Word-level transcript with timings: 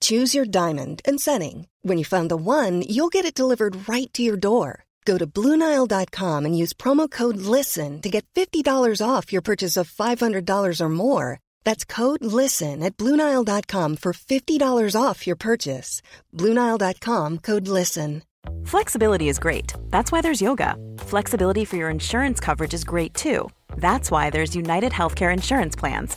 Choose 0.00 0.34
your 0.34 0.44
diamond 0.44 1.00
and 1.04 1.20
setting. 1.20 1.68
When 1.82 1.98
you 1.98 2.04
find 2.04 2.28
the 2.30 2.36
one, 2.36 2.82
you'll 2.82 3.14
get 3.16 3.24
it 3.24 3.34
delivered 3.34 3.88
right 3.88 4.12
to 4.14 4.22
your 4.22 4.36
door. 4.36 4.84
Go 5.04 5.16
to 5.18 5.26
Bluenile.com 5.26 6.44
and 6.44 6.58
use 6.58 6.72
promo 6.72 7.08
code 7.08 7.36
LISTEN 7.36 8.02
to 8.02 8.10
get 8.10 8.26
$50 8.34 9.00
off 9.00 9.32
your 9.32 9.42
purchase 9.42 9.76
of 9.76 9.88
$500 9.88 10.80
or 10.80 10.88
more. 10.88 11.38
That's 11.64 11.84
code 11.84 12.24
LISTEN 12.24 12.82
at 12.82 12.96
Bluenile.com 12.96 13.96
for 13.96 14.12
$50 14.12 15.00
off 15.00 15.26
your 15.26 15.36
purchase. 15.36 16.02
Bluenile.com 16.34 17.38
code 17.38 17.68
LISTEN. 17.68 18.22
Flexibility 18.64 19.28
is 19.28 19.38
great. 19.38 19.72
That's 19.90 20.12
why 20.12 20.20
there's 20.22 20.42
yoga. 20.42 20.76
Flexibility 20.98 21.64
for 21.64 21.76
your 21.76 21.90
insurance 21.90 22.40
coverage 22.40 22.74
is 22.74 22.84
great 22.84 23.14
too. 23.14 23.48
That's 23.76 24.10
why 24.10 24.30
there's 24.30 24.56
United 24.56 24.92
Healthcare 24.92 25.32
Insurance 25.32 25.76
Plans. 25.76 26.16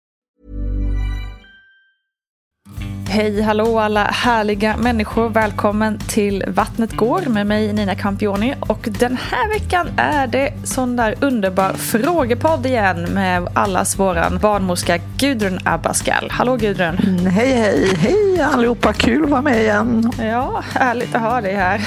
Hej 3.11 3.41
hallå 3.41 3.79
alla 3.79 4.03
härliga 4.03 4.77
människor. 4.77 5.29
Välkommen 5.29 5.99
till 5.99 6.43
Vattnet 6.47 6.91
går 6.91 7.21
med 7.21 7.47
mig 7.47 7.73
Nina 7.73 7.95
Campioni. 7.95 8.55
Och 8.59 8.87
den 8.99 9.17
här 9.17 9.49
veckan 9.49 9.87
är 9.97 10.27
det 10.27 10.53
sån 10.63 10.95
där 10.95 11.15
underbar 11.21 11.73
frågepodd 11.73 12.65
igen 12.65 13.03
med 13.13 13.47
allas 13.53 13.99
våran 13.99 14.37
barnmorska 14.37 14.99
Gudrun 15.17 15.59
Abascal. 15.65 16.27
Hallå 16.31 16.55
Gudrun! 16.55 16.97
Mm, 16.97 17.25
hej 17.25 17.53
hej! 17.53 17.95
Hej 17.95 18.41
allihopa! 18.41 18.93
Kul 18.93 19.23
att 19.23 19.29
vara 19.29 19.41
med 19.41 19.61
igen. 19.61 20.11
Ja, 20.19 20.63
härligt 20.73 21.15
att 21.15 21.21
ha 21.21 21.41
dig 21.41 21.55
här. 21.55 21.81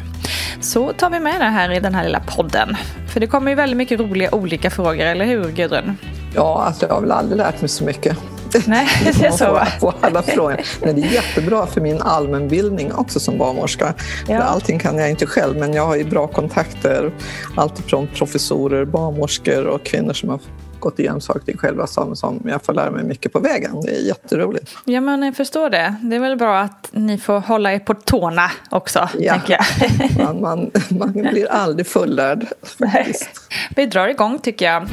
Så 0.60 0.92
tar 0.92 1.10
vi 1.10 1.20
med 1.20 1.40
det 1.40 1.44
här 1.44 1.72
i 1.72 1.80
den 1.80 1.94
här 1.94 2.04
lilla 2.04 2.20
podden. 2.20 2.76
För 3.12 3.20
det 3.20 3.26
kommer 3.26 3.50
ju 3.50 3.54
väldigt 3.54 3.76
mycket 3.76 4.00
roliga 4.00 4.34
olika 4.34 4.70
frågor, 4.70 5.04
eller 5.04 5.24
hur 5.24 5.50
Gudrun? 5.50 5.96
Ja, 6.34 6.62
alltså 6.66 6.86
jag 6.86 6.94
har 6.94 7.00
väl 7.00 7.12
aldrig 7.12 7.38
lärt 7.38 7.60
mig 7.60 7.68
så 7.68 7.84
mycket. 7.84 8.18
Nej, 8.66 8.88
det 9.04 9.26
är 9.26 9.30
så 9.30 9.52
va? 9.52 9.68
På 9.80 9.94
alla 10.00 10.22
frågor. 10.22 10.60
Men 10.84 10.96
det 10.96 11.02
är 11.02 11.12
jättebra 11.12 11.66
för 11.66 11.80
min 11.80 12.02
allmänbildning 12.02 12.92
också 12.92 13.20
som 13.20 13.38
barnmorska. 13.38 13.94
Ja. 14.28 14.38
För 14.38 14.44
allting 14.44 14.78
kan 14.78 14.98
jag 14.98 15.10
inte 15.10 15.26
själv, 15.26 15.56
men 15.56 15.72
jag 15.72 15.86
har 15.86 15.96
ju 15.96 16.04
bra 16.04 16.26
kontakter. 16.26 17.12
Alltifrån 17.56 18.08
professorer, 18.14 18.84
barnmorskor 18.84 19.66
och 19.66 19.84
kvinnor 19.84 20.12
som 20.12 20.28
har 20.28 20.40
gått 20.80 20.98
igenom 20.98 21.20
saker 21.20 21.56
själva 21.56 21.86
som, 21.86 22.16
som 22.16 22.42
jag 22.44 22.62
får 22.62 22.72
lära 22.72 22.90
mig 22.90 23.04
mycket 23.04 23.32
på 23.32 23.38
vägen. 23.38 23.80
Det 23.80 23.90
är 23.90 24.06
jätteroligt. 24.06 24.76
Ja, 24.84 25.00
men 25.00 25.22
jag 25.22 25.36
förstår 25.36 25.70
det. 25.70 25.94
Det 26.02 26.16
är 26.16 26.20
väl 26.20 26.36
bra 26.36 26.58
att 26.58 26.88
ni 26.92 27.18
får 27.18 27.40
hålla 27.40 27.72
er 27.72 27.78
på 27.78 27.94
tårna 27.94 28.50
också, 28.70 29.08
ja. 29.18 29.32
tänker 29.32 29.52
jag. 29.52 30.24
man, 30.24 30.40
man, 30.40 30.70
man 30.88 31.12
blir 31.12 31.50
aldrig 31.50 31.86
fullärd. 31.86 32.46
Faktiskt. 32.78 33.30
Vi 33.76 33.86
drar 33.86 34.08
igång 34.08 34.38
tycker 34.38 34.66
jag. 34.66 34.88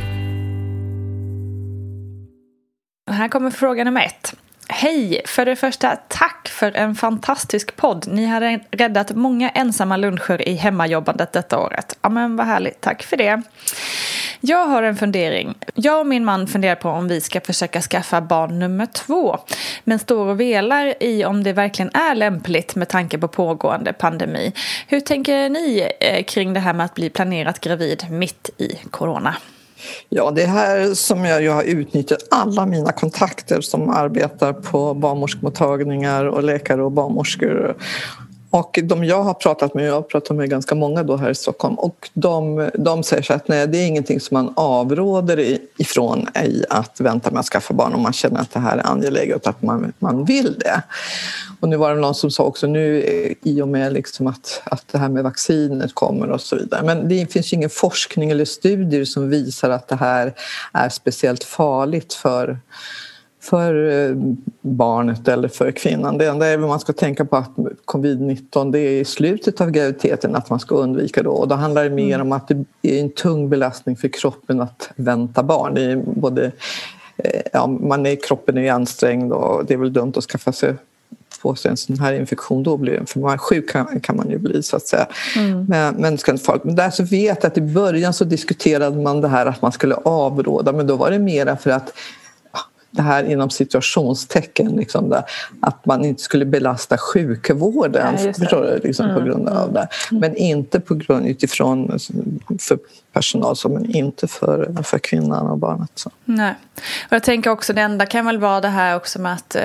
Här 3.08 3.28
kommer 3.28 3.52
fråga 3.52 3.84
nummer 3.84 4.02
ett. 4.02 4.36
Hej! 4.70 5.22
För 5.26 5.46
det 5.46 5.56
första, 5.56 5.96
tack 6.08 6.48
för 6.48 6.72
en 6.72 6.96
fantastisk 6.96 7.76
podd. 7.76 8.06
Ni 8.08 8.26
har 8.26 8.60
räddat 8.78 9.16
många 9.16 9.50
ensamma 9.50 9.98
luncher 9.98 10.48
i 10.48 10.56
hemmajobbandet 10.56 11.34
detta 11.34 11.60
året. 11.60 11.98
Ja, 12.02 12.10
men 12.10 12.36
vad 12.36 12.48
härligt. 12.48 12.82
Tack 12.82 13.04
för 13.04 13.18
det. 13.18 13.42
Jag 14.40 14.66
har 14.66 14.84
en 14.84 14.96
fundering. 14.96 15.56
Jag 15.74 16.00
och 16.00 16.08
min 16.08 16.26
man 16.26 16.48
funderar 16.48 16.76
på 16.76 16.90
om 16.90 17.08
vi 17.08 17.22
ska 17.22 17.42
försöka 17.42 17.82
skaffa 17.82 18.22
barn 18.22 18.60
nummer 18.60 18.86
två. 18.86 19.38
Men 19.84 20.00
står 20.00 20.28
och 20.28 20.40
velar 20.40 21.04
i 21.04 21.26
om 21.26 21.44
det 21.44 21.54
verkligen 21.54 21.92
är 21.94 22.16
lämpligt 22.16 22.76
med 22.76 22.90
tanke 22.90 23.18
på 23.18 23.28
pågående 23.28 23.94
pandemi. 23.94 24.54
Hur 24.88 25.00
tänker 25.00 25.50
ni 25.50 25.92
eh, 26.00 26.24
kring 26.24 26.54
det 26.54 26.60
här 26.60 26.74
med 26.74 26.86
att 26.86 26.96
bli 26.96 27.10
planerat 27.10 27.60
gravid 27.60 28.06
mitt 28.10 28.50
i 28.58 28.76
corona? 28.92 29.36
Ja, 30.10 30.32
det 30.32 30.44
är 30.44 30.48
här 30.48 30.94
som 30.94 31.26
jag, 31.26 31.44
jag 31.44 31.54
har 31.54 31.64
utnyttjat 31.64 32.20
alla 32.32 32.66
mina 32.66 32.92
kontakter 32.92 33.62
som 33.62 33.90
arbetar 33.90 34.54
på 34.54 34.94
barnmorskemottagningar 34.94 36.26
och 36.26 36.44
läkare 36.44 36.84
och 36.84 36.92
barnmorskor 36.92 37.76
och 38.50 38.80
de 38.84 39.04
jag 39.04 39.24
har 39.24 39.34
pratat 39.34 39.74
med, 39.74 39.88
jag 39.88 39.94
har 39.94 40.02
pratat 40.02 40.38
med 40.38 40.50
ganska 40.50 40.76
många 40.76 41.04
då 41.04 41.16
här 41.16 41.30
i 41.30 41.36
Stockholm 41.36 41.76
och 41.76 42.10
de, 42.14 42.70
de 42.74 43.04
säger 43.04 43.24
så 43.24 43.34
att 43.34 43.48
nej, 43.48 43.68
det 43.68 43.78
är 43.78 43.88
ingenting 43.88 44.20
som 44.20 44.36
man 44.36 44.54
avråder 44.56 45.58
ifrån 45.78 46.28
i 46.46 46.64
att 46.70 47.02
vänta 47.02 47.32
med 47.32 47.40
att 47.40 47.46
skaffa 47.46 47.74
barn 47.74 47.94
om 47.94 48.02
man 48.02 48.14
känner 48.14 48.42
att 48.42 48.52
det 48.52 48.60
här 48.60 48.78
är 48.78 48.88
angeläget 48.88 49.48
att 49.48 49.62
man, 49.62 49.94
man 50.00 50.26
vill 50.26 50.56
det. 50.60 50.82
Och 51.60 51.70
nu 51.70 51.78
var 51.78 51.96
det 51.96 52.02
någon 52.02 52.16
som 52.16 52.32
sa 52.32 52.44
också 52.44 52.68
nu 52.68 53.02
eh, 53.02 53.52
i 53.52 53.62
och 53.62 53.68
med 53.68 53.94
liksom 53.94 54.28
att, 54.28 54.62
att 54.66 54.88
det 54.92 54.98
här 54.98 55.10
med 55.10 55.24
vaccinet 55.24 55.96
kommer 55.96 56.30
och 56.30 56.42
så 56.42 56.56
vidare. 56.56 56.84
Men 56.84 57.10
det 57.10 57.32
finns 57.32 57.54
ju 57.54 57.58
ingen 57.58 57.70
forskning 57.70 58.32
eller 58.32 58.46
studier 58.46 59.06
som 59.06 59.30
visar 59.30 59.70
att 59.70 59.88
det 59.88 59.96
här 59.96 60.34
är 60.74 60.90
speciellt 60.90 61.44
farligt 61.44 62.14
för 62.14 62.60
för 63.50 63.90
eh, 63.90 64.16
barnet 64.62 65.28
eller 65.28 65.48
för 65.48 65.72
kvinnan. 65.72 66.18
Det 66.18 66.26
enda 66.26 66.48
är 66.48 66.58
man 66.58 66.80
ska 66.80 66.94
tänka 66.94 67.26
på 67.26 67.36
att 67.36 67.52
covid-19 67.86 68.72
det 68.72 68.80
är 68.80 69.02
i 69.02 69.06
slutet 69.06 69.62
av 69.62 69.72
graviditeten 69.72 70.36
att 70.36 70.50
man 70.50 70.60
ska 70.60 70.76
undvika 70.76 71.24
då 71.24 71.32
och 71.32 71.48
då 71.48 71.56
handlar 71.56 71.84
det 71.84 71.90
mer 71.90 72.22
om 72.22 72.32
att 72.32 72.48
det 72.48 72.66
är 72.82 73.02
en 73.02 73.10
tung 73.10 73.50
belastning 73.50 73.96
för 73.96 74.08
kroppen 74.08 74.62
att 74.62 74.90
vänta 74.96 75.44
barn. 75.44 75.74
Det 75.74 75.82
är 75.82 75.96
både, 75.96 76.52
eh, 77.18 77.42
ja, 77.54 77.68
man 77.68 78.06
är, 78.06 78.16
kroppen 78.28 78.58
är 78.58 78.72
ansträngd 78.72 79.34
och 79.34 79.66
det 79.66 79.74
är 79.74 79.78
väl 79.78 79.94
dumt 79.94 80.14
att 80.16 80.24
skaffa 80.24 80.52
sig 80.52 80.76
få 81.42 81.56
sig 81.56 81.72
en 81.72 81.78
sån 81.78 82.00
här 82.00 82.14
infektion 82.14 82.64
då 82.64 82.78
blir 82.78 83.04
för 83.06 83.20
man 83.20 83.38
sjuk 83.38 83.70
kan, 83.70 84.00
kan 84.00 84.16
man 84.16 84.30
ju 84.30 84.38
bli 84.38 84.64
så 84.64 84.76
att 84.76 84.88
säga. 84.88 85.08
Mm. 85.36 85.66
Men, 85.66 85.96
men. 85.96 86.18
Men 86.64 86.76
där 86.76 86.90
så 86.90 87.04
vet 87.04 87.44
jag 87.44 87.52
att 87.52 87.58
i 87.58 87.62
början 87.62 88.14
så 88.14 88.24
diskuterade 88.24 88.98
man 88.98 89.22
det 89.22 89.28
här 89.28 89.46
att 89.46 89.62
man 89.62 89.72
skulle 89.72 89.96
avråda 89.96 90.72
men 90.72 90.88
då 90.88 90.96
var 90.96 91.12
det 91.12 91.20
mera 91.20 91.58
för 91.58 91.70
att 91.70 91.94
det 92.92 93.02
här 93.02 93.24
inom 93.24 93.50
situationstecken, 93.50 94.68
liksom 94.68 95.10
där, 95.10 95.24
att 95.62 95.86
man 95.86 96.06
inte 96.06 96.22
skulle 96.22 96.46
belasta 96.46 96.98
sjukvården 96.98 98.16
ja, 98.20 98.34
förstår 98.34 98.62
du, 98.62 98.80
liksom, 98.84 99.06
mm. 99.06 99.18
på 99.18 99.26
grund 99.26 99.50
av 99.50 99.74
det. 99.74 99.88
Mm. 100.12 100.22
Men 100.22 100.36
inte 100.36 100.80
på 100.80 100.96
grund 100.96 101.28
utifrån 101.28 102.00
för 102.60 102.80
personal, 103.14 103.56
så, 103.56 103.70
men 103.70 103.96
inte 103.96 104.28
för, 104.28 104.84
för 104.84 105.00
kvinnan 105.00 105.48
och 105.48 105.58
barnet. 105.58 105.92
Så. 105.96 106.12
Nej. 106.26 106.54
Och 107.08 107.14
jag 107.14 107.24
tänker 107.24 107.50
också 107.50 107.74
det 107.74 107.82
enda 107.82 108.06
kan 108.06 108.26
väl 108.26 108.38
vara 108.38 108.62
det 108.62 108.68
här 108.68 108.96
också 108.96 109.22
med 109.22 109.34
att 109.34 109.56
eh, 109.56 109.62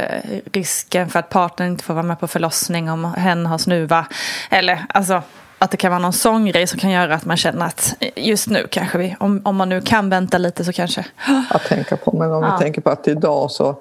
risken 0.53 1.09
för 1.09 1.19
att 1.19 1.29
partnern 1.29 1.69
inte 1.69 1.85
får 1.85 1.95
vara 1.95 2.03
med 2.07 2.21
på 2.21 2.29
förlossning 2.29 2.91
om 2.91 3.05
hen 3.05 3.47
har 3.47 3.59
snuva. 3.59 4.07
Eller 4.51 4.87
alltså 4.89 5.23
att 5.63 5.71
det 5.71 5.77
kan 5.77 5.91
vara 5.91 6.03
någon 6.03 6.13
sån 6.13 6.47
grej 6.47 6.67
som 6.67 6.79
kan 6.79 6.91
göra 6.91 7.15
att 7.15 7.25
man 7.25 7.37
känner 7.37 7.67
att 7.67 7.95
just 8.17 8.49
nu 8.49 8.67
kanske 8.71 8.99
vi, 8.99 9.17
om, 9.21 9.41
om 9.45 9.57
man 9.57 9.69
nu 9.69 9.81
kan 9.81 10.11
vänta 10.11 10.39
lite 10.39 10.65
så 10.65 10.73
kanske. 10.73 11.07
Att 11.51 11.65
tänka 11.65 11.97
på, 11.97 12.17
men 12.17 12.33
om 12.33 12.43
ja. 12.43 12.57
vi 12.57 12.65
tänker 12.65 12.81
på 12.81 12.91
att 12.91 13.09
idag 13.09 13.51
så 13.51 13.77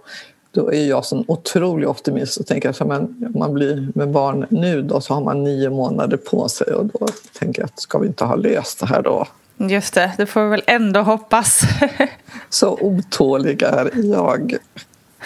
då 0.52 0.74
är 0.74 0.86
jag 0.86 1.06
så 1.06 1.24
otrolig 1.28 1.90
optimist 1.90 2.40
och 2.40 2.48
tänker 2.48 2.70
att 2.70 2.82
om 2.82 3.32
man 3.36 3.54
blir 3.54 3.92
med 3.96 4.10
barn 4.10 4.46
nu 4.50 4.82
då 4.82 5.02
så 5.02 5.14
har 5.14 5.22
man 5.22 5.44
nio 5.44 5.70
månader 5.70 6.18
på 6.18 6.50
sig 6.50 6.74
och 6.74 6.86
då 6.86 7.08
tänker 7.40 7.62
jag 7.62 7.66
att 7.66 7.80
ska 7.80 7.98
vi 7.98 8.08
inte 8.08 8.26
ha 8.26 8.36
löst 8.36 8.80
det 8.80 8.86
här 8.86 9.02
då? 9.02 9.28
Just 9.58 9.94
det, 9.94 10.12
det 10.18 10.26
får 10.26 10.44
vi 10.44 10.50
väl 10.50 10.64
ändå 10.68 11.02
hoppas. 11.02 11.62
så 12.50 12.78
otålig 12.82 13.62
är 13.62 13.92
jag. 13.94 14.58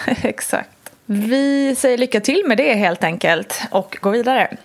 Exakt. 0.06 0.70
Vi 1.06 1.76
säger 1.78 1.98
lycka 1.98 2.20
till 2.20 2.42
med 2.46 2.56
det 2.56 2.74
helt 2.74 3.04
enkelt 3.04 3.62
och 3.70 3.98
går 4.00 4.10
vidare. 4.10 4.56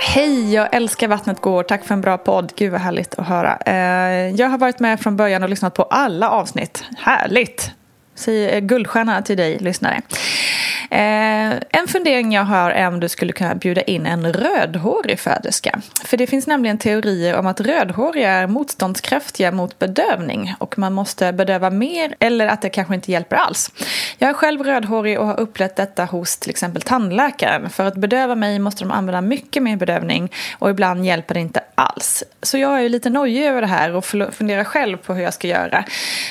Hej, 0.00 0.54
jag 0.54 0.74
älskar 0.74 1.08
Vattnet 1.08 1.40
går. 1.40 1.62
Tack 1.62 1.84
för 1.84 1.94
en 1.94 2.00
bra 2.00 2.18
podd. 2.18 2.52
Gud 2.56 2.72
vad 2.72 2.80
härligt 2.80 3.14
att 3.18 3.26
höra. 3.26 3.56
Eh, 3.66 4.34
jag 4.34 4.48
har 4.48 4.58
varit 4.58 4.80
med 4.80 5.00
från 5.00 5.16
början 5.16 5.42
och 5.42 5.48
lyssnat 5.48 5.74
på 5.74 5.82
alla 5.82 6.30
avsnitt. 6.30 6.84
Härligt! 6.98 7.70
Säger 8.14 8.54
eh, 8.54 8.60
guldstjärna 8.60 9.22
till 9.22 9.36
dig, 9.36 9.58
lyssnare. 9.58 10.02
Eh, 10.90 11.52
en 11.70 11.88
fundering 11.88 12.32
jag 12.32 12.44
har 12.44 12.70
är 12.70 12.88
om 12.88 13.00
du 13.00 13.08
skulle 13.08 13.32
kunna 13.32 13.54
bjuda 13.54 13.82
in 13.82 14.06
en 14.06 14.32
rödhårig 14.32 15.20
föderska. 15.20 15.80
För 16.04 16.16
det 16.16 16.26
finns 16.26 16.46
nämligen 16.46 16.78
teorier 16.78 17.36
om 17.36 17.46
att 17.46 17.60
rödhåriga 17.60 18.30
är 18.30 18.46
motståndskraftiga 18.46 19.52
mot 19.52 19.78
bedövning 19.78 20.54
och 20.58 20.78
man 20.78 20.92
måste 20.92 21.32
bedöva 21.32 21.70
mer 21.70 22.14
eller 22.18 22.46
att 22.46 22.62
det 22.62 22.68
kanske 22.68 22.94
inte 22.94 23.12
hjälper 23.12 23.36
alls. 23.36 23.70
Jag 24.18 24.30
är 24.30 24.34
själv 24.34 24.62
rödhårig 24.62 25.18
och 25.18 25.26
har 25.26 25.40
upplevt 25.40 25.76
detta 25.76 26.04
hos 26.04 26.36
till 26.36 26.50
exempel 26.50 26.82
tandläkaren. 26.82 27.70
För 27.70 27.84
att 27.84 27.96
bedöva 27.96 28.34
mig 28.34 28.58
måste 28.58 28.84
de 28.84 28.90
använda 28.90 29.20
mycket 29.20 29.62
mer 29.62 29.76
bedövning 29.76 30.32
och 30.58 30.70
ibland 30.70 31.04
hjälper 31.06 31.34
det 31.34 31.40
inte 31.40 31.60
alls. 31.74 32.24
Så 32.42 32.58
jag 32.58 32.76
är 32.78 32.80
ju 32.80 32.88
lite 32.88 33.10
nojig 33.10 33.46
över 33.46 33.60
det 33.60 33.66
här 33.66 33.94
och 33.94 34.04
funderar 34.04 34.64
själv 34.64 34.96
på 34.96 35.14
hur 35.14 35.22
jag 35.22 35.34
ska 35.34 35.48
göra. 35.48 35.84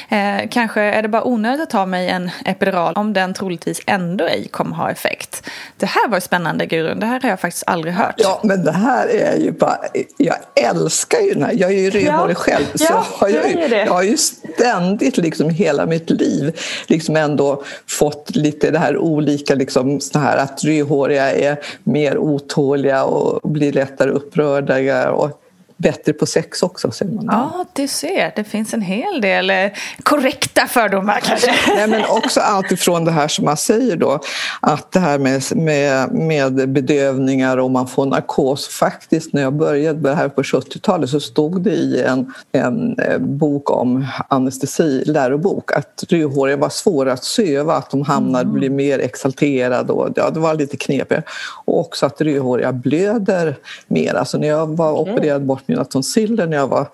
Eh, 0.10 0.50
kanske 0.52 0.82
är 0.82 1.02
det 1.02 1.08
bara 1.08 1.24
onödigt 1.24 1.62
att 1.62 1.70
ta 1.70 1.86
mig 1.86 2.10
en 2.10 2.30
epidural 2.46 2.94
om 2.94 3.14
den 3.14 3.34
troligtvis 3.34 3.82
ändå 3.86 4.26
ej 4.26 4.47
kommer 4.48 4.76
ha 4.76 4.92
effekt. 4.92 5.50
Det 5.78 5.86
här 5.86 6.10
var 6.10 6.20
spännande 6.20 6.66
Gurun, 6.66 7.00
det 7.00 7.06
här 7.06 7.20
har 7.22 7.30
jag 7.30 7.40
faktiskt 7.40 7.64
aldrig 7.68 7.94
hört. 7.94 8.16
Ja, 8.18 8.42
men 8.44 8.64
det 8.64 8.72
här 8.72 9.08
är 9.08 9.38
ju 9.38 9.52
bara, 9.52 9.80
jag 10.18 10.38
älskar 10.56 11.20
ju 11.20 11.34
den 11.34 11.44
här, 11.44 11.54
jag 11.54 11.72
är 11.72 11.78
ju 11.78 11.90
rödhårig 11.90 12.36
ja. 12.36 12.40
själv. 12.40 12.66
Så 12.76 12.86
ja, 12.90 13.06
jag, 13.30 13.42
har 13.42 13.50
ju, 13.50 13.76
jag 13.76 13.94
har 13.94 14.04
ju 14.04 14.18
ständigt 14.18 15.18
liksom 15.18 15.50
hela 15.50 15.86
mitt 15.86 16.10
liv 16.10 16.60
liksom 16.88 17.16
ändå 17.16 17.64
fått 17.88 18.36
lite 18.36 18.72
det 18.72 18.80
här 18.80 18.98
olika, 18.98 19.56
liksom, 19.56 20.00
så 20.00 20.20
här, 20.20 20.38
att 20.38 20.64
rödhåriga 20.64 21.32
är 21.32 21.60
mer 21.84 22.18
otåliga 22.18 23.04
och 23.04 23.50
blir 23.50 23.74
lättare 23.74 24.10
upprörda. 24.12 25.12
Och, 25.12 25.42
bättre 25.78 26.14
på 26.14 26.26
sex 26.26 26.64
också. 26.64 26.92
Säger 26.92 27.12
man. 27.12 27.26
Ja, 27.26 27.66
du 27.74 27.88
ser. 27.88 28.34
Det 28.36 28.44
finns 28.44 28.74
en 28.74 28.82
hel 28.82 29.22
del 29.22 29.50
eh, 29.50 29.56
korrekta 30.04 30.68
fördomar 30.68 31.20
kanske. 31.24 31.54
Nej, 31.76 31.88
men 31.88 32.04
också 32.10 32.40
allt 32.40 32.72
ifrån 32.72 33.06
det 33.06 33.12
här 33.12 33.28
som 33.28 33.46
man 33.46 33.58
säger 33.58 33.96
då, 33.96 34.20
att 34.60 34.92
det 34.92 35.00
här 35.00 35.20
med, 35.20 35.44
med, 35.56 36.12
med 36.12 36.70
bedövningar 36.70 37.58
och 37.58 37.72
man 37.72 37.88
får 37.88 38.06
narkos. 38.06 38.68
Faktiskt 38.68 39.34
när 39.34 39.42
jag 39.42 39.54
började 39.54 40.16
här 40.16 40.30
på 40.30 40.42
70-talet 40.42 41.10
så 41.10 41.20
stod 41.20 41.62
det 41.62 41.76
i 41.76 42.02
en, 42.02 42.34
en 42.52 43.00
eh, 43.00 43.18
bok 43.18 43.72
om 43.72 44.08
anestesi, 44.30 45.04
lärobok, 45.06 45.72
att 45.72 46.04
rödhåriga 46.10 46.58
var 46.58 46.70
svåra 46.70 47.14
att 47.14 47.24
söva, 47.24 47.76
att 47.76 47.90
de 47.90 48.02
hamnade, 48.02 48.44
mm. 48.44 48.54
blir 48.54 48.70
mer 48.70 49.00
exalterade 49.00 49.94
och 49.94 50.10
ja, 50.16 50.30
det 50.30 50.40
var 50.40 50.54
lite 50.54 50.78
knepigt. 50.78 51.22
Och 51.66 51.80
också 51.80 52.06
att 52.06 52.22
rödhåriga 52.22 52.72
blöder 52.72 53.56
mer. 53.88 54.14
Alltså 54.14 54.38
när 54.38 54.48
jag 54.48 54.78
var 54.78 54.92
okay. 54.92 55.14
opererad 55.14 55.46
bort 55.46 55.67
mina 55.68 55.86
tonsiller 55.86 56.48
när 56.48 56.58
jag 56.58 56.68
var 56.68 56.88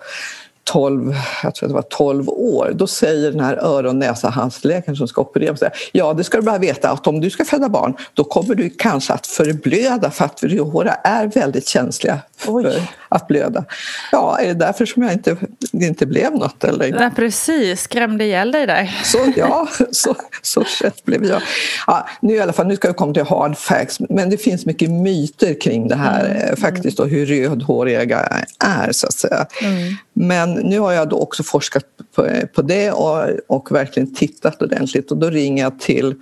12, 0.64 1.14
jag 1.42 1.54
tror 1.54 1.68
det 1.68 1.74
var 1.74 1.82
12 1.82 2.28
år, 2.28 2.72
då 2.74 2.86
säger 2.86 3.30
den 3.30 3.40
här 3.40 3.56
öron 3.56 3.98
näsa 3.98 4.28
halsläkaren 4.28 4.96
som 4.96 5.08
ska 5.08 5.20
operera 5.20 5.56
mig 5.60 5.70
ja 5.92 6.14
det 6.14 6.24
ska 6.24 6.38
du 6.38 6.42
bara 6.42 6.58
veta 6.58 6.90
att 6.90 7.06
om 7.06 7.20
du 7.20 7.30
ska 7.30 7.44
föda 7.44 7.68
barn 7.68 7.96
då 8.14 8.24
kommer 8.24 8.54
du 8.54 8.70
kanske 8.70 9.12
att 9.12 9.26
förblöda 9.26 10.10
för 10.10 10.24
att 10.24 10.42
rödhåriga 10.42 10.94
är 10.94 11.26
väldigt 11.26 11.68
känsliga 11.68 12.18
för 12.36 12.52
Oj. 12.52 12.90
att 13.08 13.28
blöda. 13.28 13.64
Ja, 14.12 14.38
är 14.38 14.46
det 14.46 14.54
därför 14.54 14.86
som 14.86 15.02
jag 15.02 15.12
inte, 15.12 15.36
inte 15.72 16.06
blev 16.06 16.32
något? 16.32 16.64
Eller? 16.64 16.86
Ja, 16.86 17.10
precis, 17.16 17.80
skrämde 17.80 18.24
ihjäl 18.24 18.52
dig 18.52 18.66
där. 18.66 19.00
Så, 19.04 19.32
ja, 19.36 19.68
så, 19.90 20.14
så 20.42 20.64
sett 20.64 21.04
blev 21.04 21.24
jag. 21.24 21.42
Ja, 21.86 22.08
nu, 22.20 22.34
i 22.34 22.40
alla 22.40 22.52
fall, 22.52 22.66
nu 22.66 22.76
ska 22.76 22.88
jag 22.88 22.96
komma 22.96 23.14
till 23.14 23.24
hard 23.24 23.56
facts, 23.56 24.00
men 24.08 24.30
det 24.30 24.36
finns 24.36 24.66
mycket 24.66 24.90
myter 24.90 25.60
kring 25.60 25.88
det 25.88 25.96
här 25.96 26.24
mm. 26.24 26.34
Eh, 26.34 26.56
faktiskt 26.56 27.00
och 27.00 27.08
hur 27.08 27.26
rödhåriga 27.26 28.20
är 28.58 28.92
så 28.92 29.06
att 29.06 29.14
säga. 29.14 29.46
Mm. 29.62 29.96
Men 30.12 30.53
nu 30.54 30.78
har 30.78 30.92
jag 30.92 31.08
då 31.08 31.18
också 31.18 31.42
forskat 31.42 31.84
på, 32.14 32.28
på 32.54 32.62
det 32.62 32.92
och, 32.92 33.28
och, 33.48 33.72
verkligen 33.72 34.14
tittat 34.14 34.62
ordentligt. 34.62 35.10
Och 35.10 35.16
då 35.16 35.30
ringer 35.30 35.62
jag 35.62 35.80
till 35.80 36.14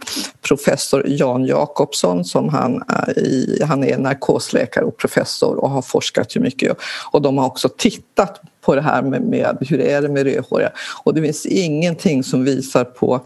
professor 0.43 1.05
Jan 1.07 1.45
Jakobsson 1.45 2.25
som 2.25 2.49
han 2.49 2.83
är, 2.89 3.19
i, 3.19 3.63
han 3.65 3.85
är 3.85 3.99
narkosläkare 3.99 4.85
och 4.85 4.97
professor 4.97 5.57
och 5.57 5.71
har 5.71 5.83
forskat 5.83 6.37
mycket. 6.37 6.77
Och 7.13 7.23
de 7.23 7.39
har 7.39 7.47
också 7.47 7.69
tittat 7.69 8.41
på 8.65 8.75
det 8.75 8.81
här 8.83 9.03
med, 9.03 9.23
med 9.23 9.57
hur 9.61 9.81
är 9.81 10.03
det 10.03 10.09
med 10.09 10.23
rödhåriga. 10.23 10.73
Och 11.05 11.15
det 11.15 11.23
finns 11.23 11.47
ingenting 11.47 12.25
som 12.25 12.45
visar 12.45 12.85
på 12.85 13.21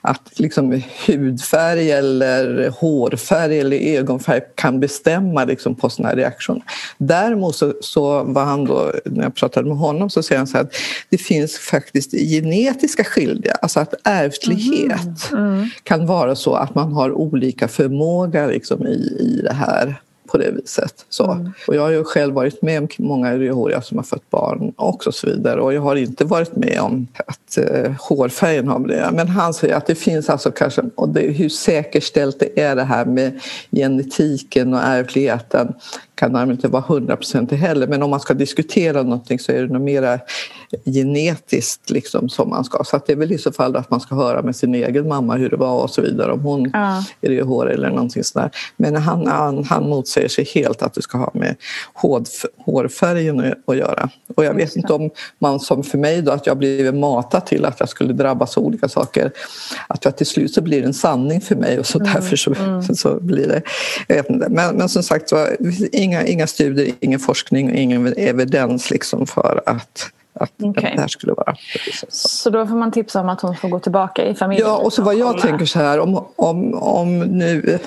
att 0.00 0.38
liksom 0.38 0.82
hudfärg 1.06 1.90
eller 1.90 2.70
hårfärg 2.70 3.60
eller 3.60 3.76
ögonfärg 3.76 4.40
kan 4.54 4.80
bestämma 4.80 5.44
liksom 5.44 5.74
på 5.74 5.90
sådana 5.90 6.08
här 6.08 6.16
reaktioner. 6.16 6.62
Däremot 6.98 7.56
så, 7.56 7.74
så 7.80 8.24
var 8.24 8.44
han 8.44 8.64
då, 8.64 8.92
när 9.04 9.22
jag 9.22 9.34
pratade 9.34 9.68
med 9.68 9.78
honom 9.78 10.10
så 10.10 10.22
säger 10.22 10.38
han 10.38 10.46
så 10.46 10.56
här 10.56 10.64
att 10.64 10.74
det 11.08 11.18
finns 11.18 11.58
faktiskt 11.58 12.12
genetiska 12.12 13.04
skillnader, 13.04 13.56
alltså 13.62 13.80
att 13.80 13.94
ärftlighet 14.04 15.32
mm. 15.32 15.44
Mm. 15.44 15.68
kan 15.82 16.06
vara 16.06 16.34
så 16.34 16.54
att 16.54 16.74
man 16.74 16.92
har 16.92 17.12
olika 17.12 17.68
förmåga 17.68 18.46
liksom 18.46 18.86
i, 18.86 19.16
i 19.20 19.40
det 19.44 19.52
här 19.52 20.00
på 20.32 20.38
det 20.38 20.50
viset. 20.50 21.06
Så. 21.08 21.30
Mm. 21.30 21.52
Och 21.66 21.74
jag 21.74 21.82
har 21.82 21.90
ju 21.90 22.04
själv 22.04 22.34
varit 22.34 22.62
med 22.62 22.78
om 22.78 22.88
många 22.98 23.38
rödhåriga 23.38 23.82
som 23.82 23.98
har 23.98 24.04
fött 24.04 24.30
barn 24.30 24.72
också 24.76 25.10
och 25.10 25.14
så 25.14 25.26
vidare 25.26 25.60
och 25.60 25.74
jag 25.74 25.82
har 25.82 25.96
inte 25.96 26.24
varit 26.24 26.56
med 26.56 26.80
om 26.80 27.06
att 27.26 27.58
eh, 27.58 27.92
hårfärgen 28.00 28.68
har 28.68 28.78
blivit 28.78 29.12
Men 29.12 29.28
han 29.28 29.54
säger 29.54 29.74
att 29.74 29.86
det 29.86 29.94
finns 29.94 30.30
alltså 30.30 30.50
kanske, 30.50 30.82
och 30.94 31.08
det, 31.08 31.20
hur 31.20 31.48
säkerställt 31.48 32.40
det 32.40 32.60
är 32.60 32.76
det 32.76 32.84
här 32.84 33.04
med 33.04 33.40
genetiken 33.70 34.74
och 34.74 34.80
ärftligheten 34.80 35.74
kan 36.22 36.50
inte 36.50 36.68
vara 36.68 36.84
hundraprocentig 36.88 37.56
heller 37.56 37.86
men 37.86 38.02
om 38.02 38.10
man 38.10 38.20
ska 38.20 38.34
diskutera 38.34 39.02
någonting 39.02 39.38
så 39.38 39.52
är 39.52 39.62
det 39.62 39.72
nog 39.72 39.82
mera 39.82 40.18
genetiskt 40.84 41.90
liksom 41.90 42.28
som 42.28 42.50
man 42.50 42.64
ska. 42.64 42.84
Så 42.84 43.00
det 43.06 43.12
är 43.12 43.16
väl 43.16 43.32
i 43.32 43.38
så 43.38 43.52
fall 43.52 43.76
att 43.76 43.90
man 43.90 44.00
ska 44.00 44.14
höra 44.14 44.42
med 44.42 44.56
sin 44.56 44.74
egen 44.74 45.08
mamma 45.08 45.36
hur 45.36 45.50
det 45.50 45.56
var 45.56 45.82
och 45.82 45.90
så 45.90 46.02
vidare 46.02 46.32
om 46.32 46.40
hon 46.40 46.70
ja. 46.72 47.04
är 47.20 47.28
rödhårig 47.28 47.74
eller 47.74 47.88
någonting 47.88 48.24
sådär. 48.24 48.50
Men 48.76 48.96
han, 48.96 49.26
han, 49.26 49.64
han 49.64 49.88
motsäger 49.88 50.28
sig 50.28 50.44
helt 50.54 50.82
att 50.82 50.94
det 50.94 51.02
ska 51.02 51.18
ha 51.18 51.30
med 51.34 51.56
hårfärgen 52.56 53.54
att 53.66 53.76
göra. 53.76 54.10
Och 54.36 54.44
jag 54.44 54.54
vet 54.54 54.76
inte 54.76 54.92
om 54.92 55.10
man 55.38 55.60
som 55.60 55.82
för 55.82 55.98
mig 55.98 56.22
då 56.22 56.32
att 56.32 56.46
jag 56.46 56.58
blivit 56.58 56.94
matad 56.94 57.46
till 57.46 57.64
att 57.64 57.80
jag 57.80 57.88
skulle 57.88 58.12
drabbas 58.12 58.56
av 58.56 58.64
olika 58.64 58.88
saker. 58.88 59.32
Att 59.88 60.04
jag 60.04 60.16
till 60.16 60.26
slut 60.26 60.54
så 60.54 60.60
blir 60.60 60.80
det 60.80 60.86
en 60.86 60.94
sanning 60.94 61.40
för 61.40 61.56
mig 61.56 61.78
och 61.78 61.86
så 61.86 61.98
mm. 61.98 62.12
därför 62.12 62.36
så, 62.36 62.54
mm. 62.54 62.82
så 62.82 63.20
blir 63.20 63.48
det. 63.48 63.62
Jag 64.08 64.16
vet 64.16 64.30
inte. 64.30 64.48
Men, 64.48 64.76
men 64.76 64.88
som 64.88 65.02
sagt 65.02 65.32
var, 65.32 65.56
inga, 66.12 66.26
inga 66.26 66.46
studier, 66.46 66.94
ingen 67.00 67.20
forskning, 67.20 67.76
ingen 67.76 68.14
evidens 68.16 68.90
liksom 68.90 69.26
för 69.26 69.62
att 69.66 70.12
att 70.34 70.62
okay. 70.62 70.94
det 70.94 71.00
här 71.00 71.08
skulle 71.08 71.32
vara. 71.32 71.56
Så 72.08 72.50
då 72.50 72.66
får 72.66 72.76
man 72.76 72.92
tipsa 72.92 73.20
om 73.20 73.28
att 73.28 73.40
hon 73.40 73.56
får 73.56 73.68
gå 73.68 73.78
tillbaka 73.78 74.26
i 74.26 74.34
familjen? 74.34 74.68
Ja, 74.68 74.76
och 74.76 74.92
så 74.92 75.02
vad 75.02 75.14
jag 75.14 75.40
tänker 75.40 75.66
så 75.66 75.78
här 75.78 76.00
om, 76.00 76.24
om, 76.36 76.74
om 76.74 77.18
nu 77.18 77.78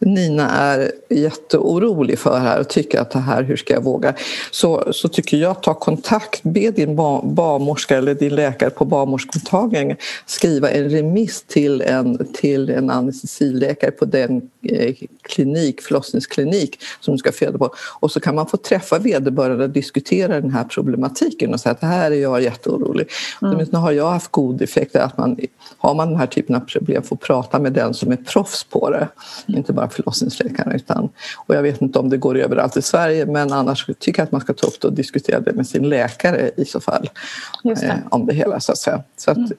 Nina 0.00 0.50
är 0.50 0.92
jätteorolig 1.08 2.18
för 2.18 2.38
här 2.38 2.60
och 2.60 2.68
tycker 2.68 3.00
att 3.00 3.10
det 3.10 3.18
här, 3.18 3.42
hur 3.42 3.56
ska 3.56 3.74
jag 3.74 3.84
våga? 3.84 4.14
Så, 4.50 4.92
så 4.92 5.08
tycker 5.08 5.36
jag, 5.36 5.62
ta 5.62 5.74
kontakt 5.74 6.44
med 6.44 6.74
din 6.74 6.96
barnmorska 6.96 7.96
eller 7.96 8.14
din 8.14 8.34
läkare 8.34 8.70
på 8.70 8.84
barnmorskemottagningen. 8.84 9.96
Skriva 10.26 10.70
en 10.70 10.90
remiss 10.90 11.42
till 11.42 11.82
en, 11.82 12.26
till 12.32 12.70
en 12.70 12.90
anestesiläkare 12.90 13.90
på 13.90 14.04
den 14.04 14.50
eh, 14.62 14.94
klinik, 15.22 15.80
förlossningsklinik 15.80 16.78
som 17.00 17.14
du 17.14 17.18
ska 17.18 17.32
föda 17.32 17.58
på. 17.58 17.74
Och 18.00 18.12
så 18.12 18.20
kan 18.20 18.34
man 18.34 18.46
få 18.46 18.56
träffa 18.56 18.98
vederbörande 18.98 19.64
och 19.64 19.70
diskutera 19.70 20.40
den 20.40 20.50
här 20.50 20.64
problematiken 20.64 21.54
och 21.54 21.60
säga 21.60 21.72
att 21.72 21.80
det 21.80 21.86
här 21.86 22.10
är 22.10 22.16
jag 22.22 22.42
jätteorolig. 22.42 23.08
Mm. 23.42 23.54
Åtminstone 23.54 23.82
har 23.82 23.92
jag 23.92 24.10
haft 24.10 24.30
god 24.30 24.62
effekt 24.62 24.96
att 24.96 25.18
man, 25.18 25.38
har 25.78 25.94
man 25.94 26.08
den 26.08 26.16
här 26.16 26.26
typen 26.26 26.56
av 26.56 26.60
problem 26.60 27.02
får 27.02 27.16
prata 27.16 27.58
med 27.58 27.72
den 27.72 27.94
som 27.94 28.12
är 28.12 28.16
proffs 28.16 28.64
på 28.64 28.90
det. 28.90 29.08
Inte 29.46 29.72
bara 29.72 29.89
förlossningsläkaren. 29.90 30.72
Utan, 30.72 31.08
och 31.36 31.54
jag 31.54 31.62
vet 31.62 31.82
inte 31.82 31.98
om 31.98 32.08
det 32.08 32.16
går 32.16 32.38
överallt 32.38 32.76
i 32.76 32.82
Sverige 32.82 33.26
men 33.26 33.52
annars 33.52 33.86
tycker 33.98 34.20
jag 34.20 34.24
att 34.24 34.32
man 34.32 34.40
ska 34.40 34.52
ta 34.52 34.66
upp 34.66 34.80
det 34.80 34.88
och 34.88 34.94
diskutera 34.94 35.40
det 35.40 35.52
med 35.52 35.66
sin 35.66 35.88
läkare 35.88 36.50
i 36.56 36.64
så 36.64 36.80
fall. 36.80 37.10
Det. 37.62 37.82
Eh, 37.82 37.94
om 38.10 38.26
det 38.26 38.34
hela 38.34 38.60
så 38.60 38.72
att 38.72 38.78
säga. 38.78 39.02
Så 39.16 39.30
att, 39.30 39.36
mm. 39.36 39.50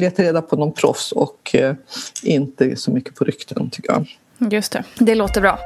leta 0.00 0.22
reda 0.22 0.42
på 0.42 0.56
någon 0.56 0.72
proffs 0.72 1.12
och 1.12 1.54
eh, 1.54 1.74
inte 2.22 2.76
så 2.76 2.90
mycket 2.90 3.14
på 3.14 3.24
rykten 3.24 3.70
tycker 3.70 3.92
jag. 3.92 4.06
Just 4.52 4.72
det, 4.72 4.84
det 4.98 5.14
låter 5.14 5.40
bra. 5.40 5.58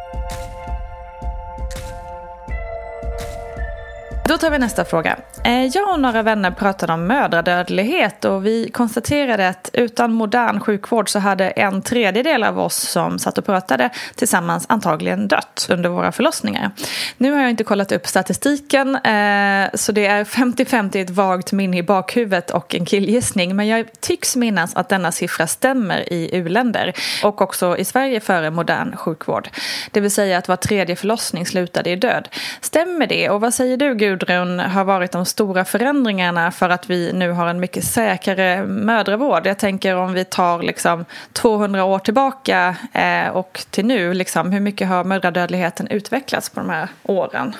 Då 4.28 4.38
tar 4.38 4.50
vi 4.50 4.58
nästa 4.58 4.84
fråga. 4.84 5.16
Eh, 5.44 5.64
jag 5.64 5.92
och 5.92 6.00
några 6.00 6.22
vänner 6.22 6.50
pratade 6.50 6.92
om 6.92 7.06
mödradödlighet 7.06 8.24
och 8.24 8.46
vi 8.46 8.70
konstaterade 8.70 9.48
att 9.48 9.70
utan 9.72 10.12
modern 10.12 10.60
sjukvård 10.60 11.08
så 11.08 11.18
hade 11.18 11.50
en 11.50 11.82
tredjedel 11.82 12.42
av 12.44 12.58
oss 12.58 12.76
som 12.76 13.18
satt 13.18 13.38
och 13.38 13.46
pratade 13.46 13.90
tillsammans 14.14 14.66
antagligen 14.68 15.28
dött 15.28 15.66
under 15.70 15.88
våra 15.88 16.12
förlossningar. 16.12 16.70
Nu 17.16 17.32
har 17.32 17.40
jag 17.40 17.50
inte 17.50 17.64
kollat 17.64 17.92
upp 17.92 18.06
statistiken 18.06 18.96
eh, 18.96 19.68
så 19.74 19.92
det 19.92 20.06
är 20.06 20.24
50-50 20.24 21.02
ett 21.02 21.10
vagt 21.10 21.52
minne 21.52 21.78
i 21.78 21.82
bakhuvudet 21.82 22.50
och 22.50 22.74
en 22.74 22.84
killgissning 22.86 23.56
men 23.56 23.66
jag 23.66 23.86
tycks 24.00 24.36
minnas 24.36 24.76
att 24.76 24.88
denna 24.88 25.12
siffra 25.12 25.46
stämmer 25.46 26.12
i 26.12 26.36
u-länder 26.36 26.92
och 27.22 27.42
också 27.42 27.76
i 27.76 27.84
Sverige 27.84 28.20
före 28.20 28.50
modern 28.50 28.96
sjukvård. 28.96 29.48
Det 29.90 30.00
vill 30.00 30.10
säga 30.10 30.38
att 30.38 30.48
var 30.48 30.56
tredje 30.56 30.96
förlossning 30.96 31.46
slutade 31.46 31.90
i 31.90 31.96
död. 31.96 32.28
Stämmer 32.60 33.06
det 33.06 33.30
och 33.30 33.40
vad 33.40 33.54
säger 33.54 33.76
du 33.76 33.94
Gud 33.94 34.13
Gudrun 34.14 34.58
har 34.60 34.84
varit 34.84 35.12
de 35.12 35.24
stora 35.24 35.64
förändringarna 35.64 36.50
för 36.50 36.70
att 36.70 36.90
vi 36.90 37.12
nu 37.12 37.30
har 37.30 37.46
en 37.46 37.60
mycket 37.60 37.84
säkrare 37.84 38.66
mödravård? 38.66 39.46
Jag 39.46 39.58
tänker 39.58 39.96
om 39.96 40.12
vi 40.12 40.24
tar 40.24 40.62
liksom 40.62 41.04
200 41.32 41.84
år 41.84 41.98
tillbaka 41.98 42.76
eh, 42.92 43.28
och 43.28 43.64
till 43.70 43.86
nu, 43.86 44.14
liksom, 44.14 44.52
hur 44.52 44.60
mycket 44.60 44.88
har 44.88 45.04
mödradödligheten 45.04 45.88
utvecklats 45.88 46.50
på 46.50 46.60
de 46.60 46.70
här 46.70 46.88
åren? 47.02 47.54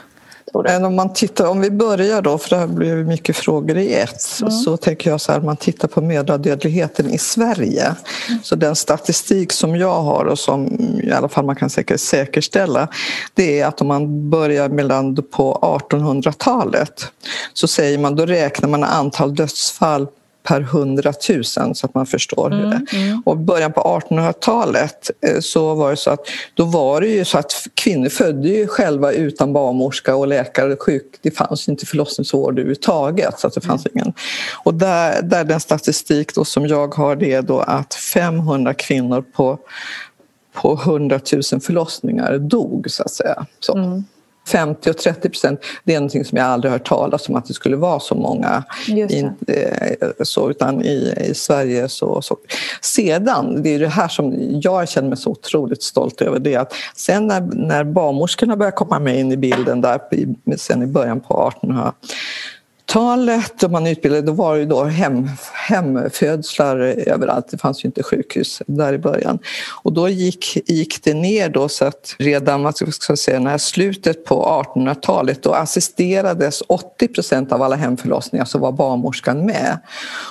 Men 0.63 0.85
om, 0.85 0.95
man 0.95 1.13
tittar, 1.13 1.47
om 1.47 1.61
vi 1.61 1.71
börjar 1.71 2.23
då, 2.23 2.39
för 2.39 2.51
det 2.51 2.57
här 2.57 2.67
blir 2.67 2.95
mycket 2.97 3.37
frågor 3.37 3.77
i 3.77 3.95
ett, 3.95 4.41
mm. 4.41 4.51
så 4.51 4.77
tänker 4.77 5.11
jag 5.11 5.21
så 5.21 5.33
här, 5.33 5.41
man 5.41 5.57
tittar 5.57 5.89
på 5.89 6.01
mödradödligheten 6.01 7.11
i 7.11 7.19
Sverige. 7.19 7.85
Mm. 7.85 8.43
Så 8.43 8.57
den 8.57 8.77
statistik 8.77 9.53
som 9.53 9.77
jag 9.77 10.03
har 10.03 10.25
och 10.25 10.39
som 10.39 10.67
i 11.03 11.13
alla 11.13 11.29
fall 11.29 11.45
man 11.45 11.57
kan 11.57 11.71
säkert 11.71 12.01
säkerställa, 12.01 12.89
det 13.35 13.61
är 13.61 13.67
att 13.67 13.81
om 13.81 13.89
man 13.89 14.31
börjar 14.31 14.69
mellan 14.69 15.17
på 15.17 15.79
1800-talet 15.91 17.07
så 17.53 17.69
säger 17.69 17.99
man, 17.99 18.17
då 18.17 18.27
räknar 18.27 18.69
man 18.69 18.85
antal 18.85 19.35
dödsfall 19.35 20.07
per 20.49 20.61
hundratusen 20.61 21.75
så 21.75 21.87
att 21.87 21.95
man 21.95 22.07
förstår 22.07 22.47
mm, 22.47 22.59
hur 22.59 22.71
det 22.71 22.77
är. 22.77 23.07
Mm. 23.07 23.23
Och 23.27 23.39
början 23.39 23.73
på 23.73 23.81
1800-talet 23.81 25.11
eh, 25.27 25.41
så 25.41 25.75
var 25.75 25.91
det 25.91 25.97
så 25.97 26.11
att 26.11 26.21
då 26.55 26.65
var 26.65 27.01
det 27.01 27.07
ju 27.07 27.25
så 27.25 27.39
att 27.39 27.53
kvinnor 27.75 28.09
födde 28.09 28.49
ju 28.49 28.67
själva 28.67 29.13
utan 29.13 29.53
barnmorska 29.53 30.17
och 30.17 30.27
läkare 30.27 30.77
sjuk. 30.77 31.19
Det 31.23 31.31
fanns 31.31 31.69
inte 31.69 31.87
förlossningsvård 31.87 32.53
överhuvudtaget 32.53 33.41
så 33.41 33.47
att 33.47 33.55
det 33.55 33.61
fanns 33.61 33.87
mm. 33.87 33.93
ingen. 33.95 34.13
Och 34.65 34.75
där, 34.75 35.23
där 35.23 35.45
den 35.45 35.61
statistik 35.61 36.35
då 36.35 36.45
som 36.45 36.67
jag 36.67 36.95
har 36.95 37.17
det 37.17 37.33
är 37.33 37.43
då 37.43 37.61
att 37.61 37.95
500 37.95 38.75
kvinnor 38.75 39.25
på 39.37 39.59
på 40.55 40.73
100 40.73 41.21
000 41.33 41.61
förlossningar 41.61 42.39
dog 42.39 42.91
så 42.91 43.03
att 43.03 43.11
säga. 43.11 43.47
Så. 43.61 43.77
Mm. 43.77 44.05
50 44.49 44.91
och 44.91 44.99
30 44.99 45.29
procent, 45.29 45.61
det 45.85 45.95
är 45.95 45.99
någonting 45.99 46.25
som 46.25 46.39
jag 46.39 46.47
aldrig 46.47 46.73
hört 46.73 46.89
talas 46.89 47.29
om 47.29 47.37
att 47.37 47.47
det 47.47 47.55
skulle 47.55 47.77
vara 47.77 48.01
så 48.01 48.15
många. 48.15 48.65
Inte, 48.89 50.17
så, 50.23 50.51
utan 50.51 50.83
i, 50.83 51.15
i 51.31 51.35
Sverige 51.35 51.89
så, 51.89 52.23
så. 52.23 52.37
Sedan, 52.81 53.63
det 53.63 53.75
är 53.75 53.79
det 53.79 53.89
här 53.89 54.09
som 54.09 54.35
jag 54.61 54.89
känner 54.89 55.09
mig 55.09 55.19
så 55.19 55.31
otroligt 55.31 55.83
stolt 55.83 56.21
över, 56.21 56.39
det 56.39 56.55
är 56.55 56.59
att 56.59 56.75
sen 56.97 57.27
när, 57.27 57.41
när 57.41 57.85
barnmorskorna 57.85 58.57
började 58.57 58.77
komma 58.77 58.99
med 58.99 59.19
in 59.19 59.33
i 59.33 59.37
bilden 59.37 59.81
där 59.81 60.01
sen 60.57 60.83
i 60.83 60.87
början 60.87 61.21
på 61.21 61.49
1800 61.49 61.93
talet 62.87 63.63
och 63.63 63.71
man 63.71 63.87
utbildade, 63.87 64.23
då 64.23 64.33
var 64.33 64.57
det 64.57 64.65
då 64.65 64.85
hem, 64.85 65.31
hemfödslar 65.53 66.77
överallt. 67.07 67.49
Det 67.51 67.59
fanns 67.59 67.85
ju 67.85 67.87
inte 67.87 68.03
sjukhus 68.03 68.63
där 68.67 68.93
i 68.93 68.99
början. 68.99 69.39
Och 69.83 69.93
då 69.93 70.09
gick, 70.09 70.71
gick 70.71 71.05
det 71.05 71.15
ner 71.15 71.49
då 71.49 71.69
så 71.69 71.85
att 71.85 72.17
redan 72.19 72.63
vad 72.63 72.77
ska 72.77 72.87
jag 73.09 73.19
säga, 73.19 73.41
när 73.41 73.59
slutet 73.59 74.25
på 74.25 74.63
1800-talet 74.75 75.43
då 75.43 75.53
assisterades 75.53 76.63
80 76.67 77.09
procent 77.09 77.53
av 77.53 77.63
alla 77.63 77.77
hemförlossningar 77.77 78.45
så 78.45 78.59
var 78.59 78.73
barnmorskan 78.73 79.47
med. 79.47 79.79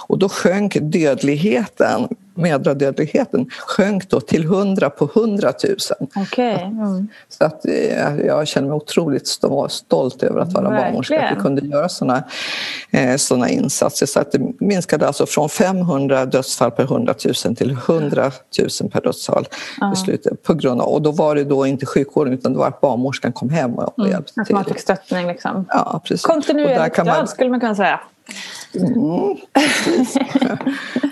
Och 0.08 0.20
då 0.20 0.30
sjönk 0.30 0.78
dödligheten 0.82 2.08
mödradödligheten 2.36 3.50
sjönk 3.68 4.10
då 4.10 4.20
till 4.20 4.44
100 4.44 4.90
på 4.90 5.10
100 5.16 5.54
000. 5.64 5.78
Okay. 6.24 6.64
Mm. 6.64 7.08
Så 7.30 7.46
att 7.46 7.66
eh, 7.66 8.16
jag 8.26 8.48
känner 8.48 8.68
mig 8.68 8.76
otroligt 8.76 9.28
stolt 9.70 10.24
över 10.24 10.40
att 10.40 10.54
vara 10.54 10.70
barnmorska, 10.70 11.22
att 11.22 11.38
vi 11.38 11.42
kunde 11.42 11.66
göra 11.66 11.90
sådana 11.90 12.24
eh, 12.92 13.16
såna 13.16 13.50
insatser. 13.50 14.06
Så 14.06 14.20
att 14.20 14.32
det 14.32 14.42
minskade 14.60 15.08
alltså 15.08 15.26
från 15.26 15.50
500 15.50 16.26
dödsfall 16.26 16.72
per 16.72 16.84
100 16.84 17.14
000 17.46 17.56
till 17.56 17.72
100 17.72 18.32
000 18.82 18.90
per 18.92 19.02
dödsfall 19.02 19.48
i 19.94 19.96
slutet. 19.96 20.44
På 20.44 20.54
grund 20.54 20.82
av, 20.82 20.88
och 20.88 21.02
då 21.02 21.12
var 21.12 21.36
det 21.36 21.44
då 21.44 21.66
inte 21.66 21.86
sjukvården 21.86 22.34
utan 22.34 22.54
det 22.54 22.60
var 22.60 22.68
att 22.68 22.82
barnmorskan 22.82 23.32
kom 23.32 23.50
hem 23.50 23.74
och, 23.74 24.00
och 24.00 24.10
hjälpte 24.10 24.34
mm. 24.38 24.46
till. 24.46 24.56
Att 24.56 24.68
man 24.68 24.74
fick 24.74 24.80
stöttning 24.80 25.28
liksom. 25.28 25.66
Ja, 25.70 26.02
precis. 26.04 26.26
Kontinuerligt 26.26 27.06
man... 27.06 27.28
skulle 27.28 27.50
man 27.50 27.60
kunna 27.60 27.76
säga. 27.76 28.00
Mm, 28.76 29.38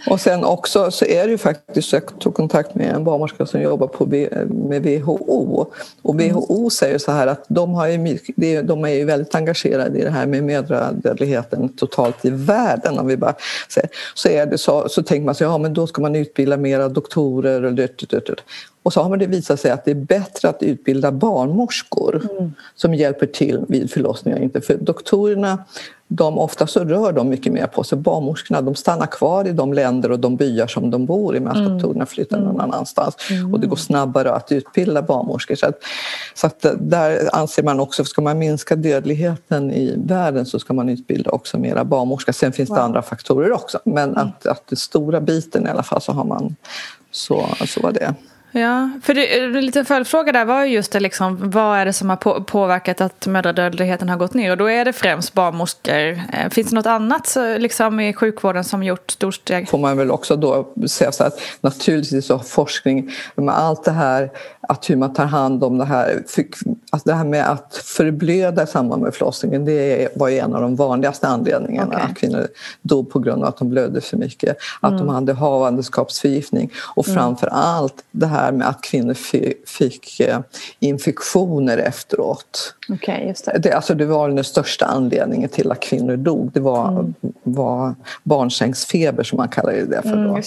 och 0.09 0.21
sen 0.21 0.43
också 0.43 0.91
så 0.91 1.05
är 1.05 1.25
det 1.25 1.31
ju 1.31 1.37
faktiskt, 1.37 1.93
jag 1.93 2.19
tog 2.19 2.35
kontakt 2.35 2.75
med 2.75 2.95
en 2.95 3.03
barnmorska 3.03 3.45
som 3.45 3.61
jobbar 3.61 3.87
på, 3.87 4.05
med 4.47 4.83
WHO 4.83 5.67
och 6.01 6.15
WHO 6.15 6.57
mm. 6.57 6.69
säger 6.69 6.97
så 6.97 7.11
här 7.11 7.27
att 7.27 7.45
de, 7.47 7.73
har 7.73 7.87
ju, 7.87 8.17
de 8.61 8.85
är 8.85 8.89
ju 8.89 9.05
väldigt 9.05 9.35
engagerade 9.35 9.99
i 9.99 10.03
det 10.03 10.09
här 10.09 10.25
med 10.25 10.43
mödradödligheten 10.43 11.69
totalt 11.69 12.25
i 12.25 12.29
världen 12.29 12.99
om 12.99 13.07
vi 13.07 13.17
bara 13.17 13.35
säger. 13.69 13.89
Så, 14.13 14.29
är 14.29 14.45
det 14.45 14.57
så, 14.57 14.89
så 14.89 15.03
tänker 15.03 15.25
man 15.25 15.35
så 15.35 15.43
ja 15.43 15.57
men 15.57 15.73
då 15.73 15.87
ska 15.87 16.01
man 16.01 16.15
utbilda 16.15 16.57
mera 16.57 16.89
doktorer 16.89 17.63
och 17.63 17.73
det, 17.73 17.97
det, 17.97 18.25
det. 18.25 18.35
Och 18.83 18.93
så 18.93 19.01
har 19.01 19.17
det 19.17 19.27
visat 19.27 19.59
sig 19.59 19.71
att 19.71 19.85
det 19.85 19.91
är 19.91 19.95
bättre 19.95 20.49
att 20.49 20.63
utbilda 20.63 21.11
barnmorskor 21.11 22.29
mm. 22.31 22.53
som 22.75 22.93
hjälper 22.93 23.25
till 23.25 23.65
vid 23.67 23.91
förlossningar. 23.91 24.39
Inte 24.39 24.61
för 24.61 24.77
doktorerna 24.77 25.65
de, 26.13 26.39
ofta 26.39 26.67
så 26.67 26.83
rör 26.83 27.11
de 27.11 27.29
mycket 27.29 27.53
mer 27.53 27.67
på 27.67 27.83
sig. 27.83 27.97
Barnmorskorna 27.97 28.61
de 28.61 28.75
stannar 28.75 29.05
kvar 29.05 29.47
i 29.47 29.51
de 29.51 29.73
länder 29.73 30.11
och 30.11 30.19
de 30.19 30.35
byar 30.35 30.67
som 30.67 30.91
de 30.91 31.05
bor 31.05 31.35
i 31.35 31.39
medan 31.39 31.57
mm. 31.57 31.73
doktorerna 31.73 32.05
flyttar 32.05 32.37
någon 32.37 32.49
mm. 32.49 32.61
annanstans. 32.61 33.15
Mm. 33.29 33.53
Och 33.53 33.59
det 33.59 33.67
går 33.67 33.75
snabbare 33.75 34.33
att 34.33 34.51
utbilda 34.51 35.01
barnmorskor. 35.01 35.55
Så, 35.55 35.65
att, 35.65 35.79
så 36.33 36.47
att 36.47 36.65
där 36.79 37.29
anser 37.33 37.63
man 37.63 37.79
också, 37.79 38.05
ska 38.05 38.21
man 38.21 38.39
minska 38.39 38.75
dödligheten 38.75 39.71
i 39.71 39.95
världen 39.97 40.45
så 40.45 40.59
ska 40.59 40.73
man 40.73 40.89
utbilda 40.89 41.31
också 41.31 41.57
mera 41.57 41.83
barnmorskor. 41.83 42.33
Sen 42.33 42.51
finns 42.51 42.69
wow. 42.69 42.77
det 42.77 42.83
andra 42.83 43.01
faktorer 43.01 43.51
också 43.51 43.79
men 43.83 44.09
mm. 44.09 44.17
att, 44.27 44.45
att 44.45 44.67
den 44.67 44.77
stora 44.77 45.21
biten 45.21 45.67
i 45.67 45.69
alla 45.69 45.83
fall 45.83 46.01
så 46.01 46.11
har 46.11 46.23
man 46.23 46.55
så, 47.11 47.45
så 47.67 47.81
var 47.81 47.91
det. 47.91 48.15
Ja, 48.51 48.89
för 49.03 49.13
det, 49.13 49.39
eh, 49.39 49.43
en 49.43 49.65
liten 49.65 49.85
följdfråga 49.85 50.31
där 50.31 50.45
var 50.45 50.65
ju 50.65 50.73
just 50.73 50.91
det 50.91 50.99
liksom, 50.99 51.49
vad 51.49 51.77
är 51.77 51.85
det 51.85 51.93
som 51.93 52.09
har 52.09 52.17
på, 52.17 52.43
påverkat 52.43 53.01
att 53.01 53.27
mödradödligheten 53.27 54.09
har 54.09 54.17
gått 54.17 54.33
ner? 54.33 54.51
Och 54.51 54.57
då 54.57 54.69
är 54.69 54.85
det 54.85 54.93
främst 54.93 55.33
barnmorskor. 55.33 56.21
Eh, 56.33 56.49
finns 56.49 56.69
det 56.69 56.75
något 56.75 56.85
annat 56.85 57.37
liksom, 57.57 57.99
i 57.99 58.13
sjukvården 58.13 58.63
som 58.63 58.83
gjort 58.83 59.11
storsteg? 59.11 59.69
Får 59.69 59.77
man 59.77 59.97
väl 59.97 60.11
också 60.11 60.35
då 60.35 60.67
säga 60.87 61.11
så 61.11 61.23
att 61.23 61.41
naturligtvis 61.61 62.25
så 62.25 62.35
har 62.35 62.43
forskning 62.43 63.11
med 63.35 63.57
allt 63.57 63.83
det 63.83 63.91
här 63.91 64.31
att 64.61 64.89
hur 64.89 64.95
man 64.95 65.13
tar 65.13 65.25
hand 65.25 65.63
om 65.63 65.77
det 65.77 65.85
här. 65.85 66.23
Alltså 66.89 67.09
det 67.09 67.15
här 67.15 67.25
med 67.25 67.49
att 67.49 67.75
förblöda 67.75 68.63
i 68.63 68.67
samband 68.67 69.03
med 69.03 69.13
förlossningen 69.13 69.65
det 69.65 70.07
var 70.15 70.27
ju 70.27 70.37
en 70.37 70.55
av 70.55 70.61
de 70.61 70.75
vanligaste 70.75 71.27
anledningarna 71.27 71.95
okay. 71.95 72.01
att 72.01 72.17
kvinnor 72.17 72.47
dog 72.81 73.09
på 73.09 73.19
grund 73.19 73.43
av 73.43 73.49
att 73.49 73.57
de 73.57 73.69
blödde 73.69 74.01
för 74.01 74.17
mycket. 74.17 74.57
Att 74.79 74.91
mm. 74.91 75.05
de 75.05 75.13
hade 75.13 75.33
havandeskapsförgiftning 75.33 76.71
och 76.95 77.07
mm. 77.07 77.19
framför 77.19 77.47
allt 77.47 78.03
det 78.11 78.27
här 78.27 78.51
med 78.51 78.67
att 78.67 78.81
kvinnor 78.81 79.13
fick 79.67 80.19
eh, 80.19 80.39
infektioner 80.79 81.77
efteråt. 81.77 82.75
Okay, 82.89 83.27
just 83.27 83.45
det. 83.45 83.57
Det, 83.57 83.71
alltså 83.71 83.95
det 83.95 84.05
var 84.05 84.29
den 84.29 84.43
största 84.43 84.85
anledningen 84.85 85.49
till 85.49 85.71
att 85.71 85.79
kvinnor 85.79 86.17
dog. 86.17 86.51
Det 86.53 86.59
var, 86.59 86.89
mm. 86.89 87.13
var 87.43 87.95
barnsängsfeber 88.23 89.23
som 89.23 89.37
man 89.37 89.49
kallar 89.49 89.73
det 89.73 90.01
för. 90.01 90.15
Då. 90.15 90.17
Mm, 90.17 90.41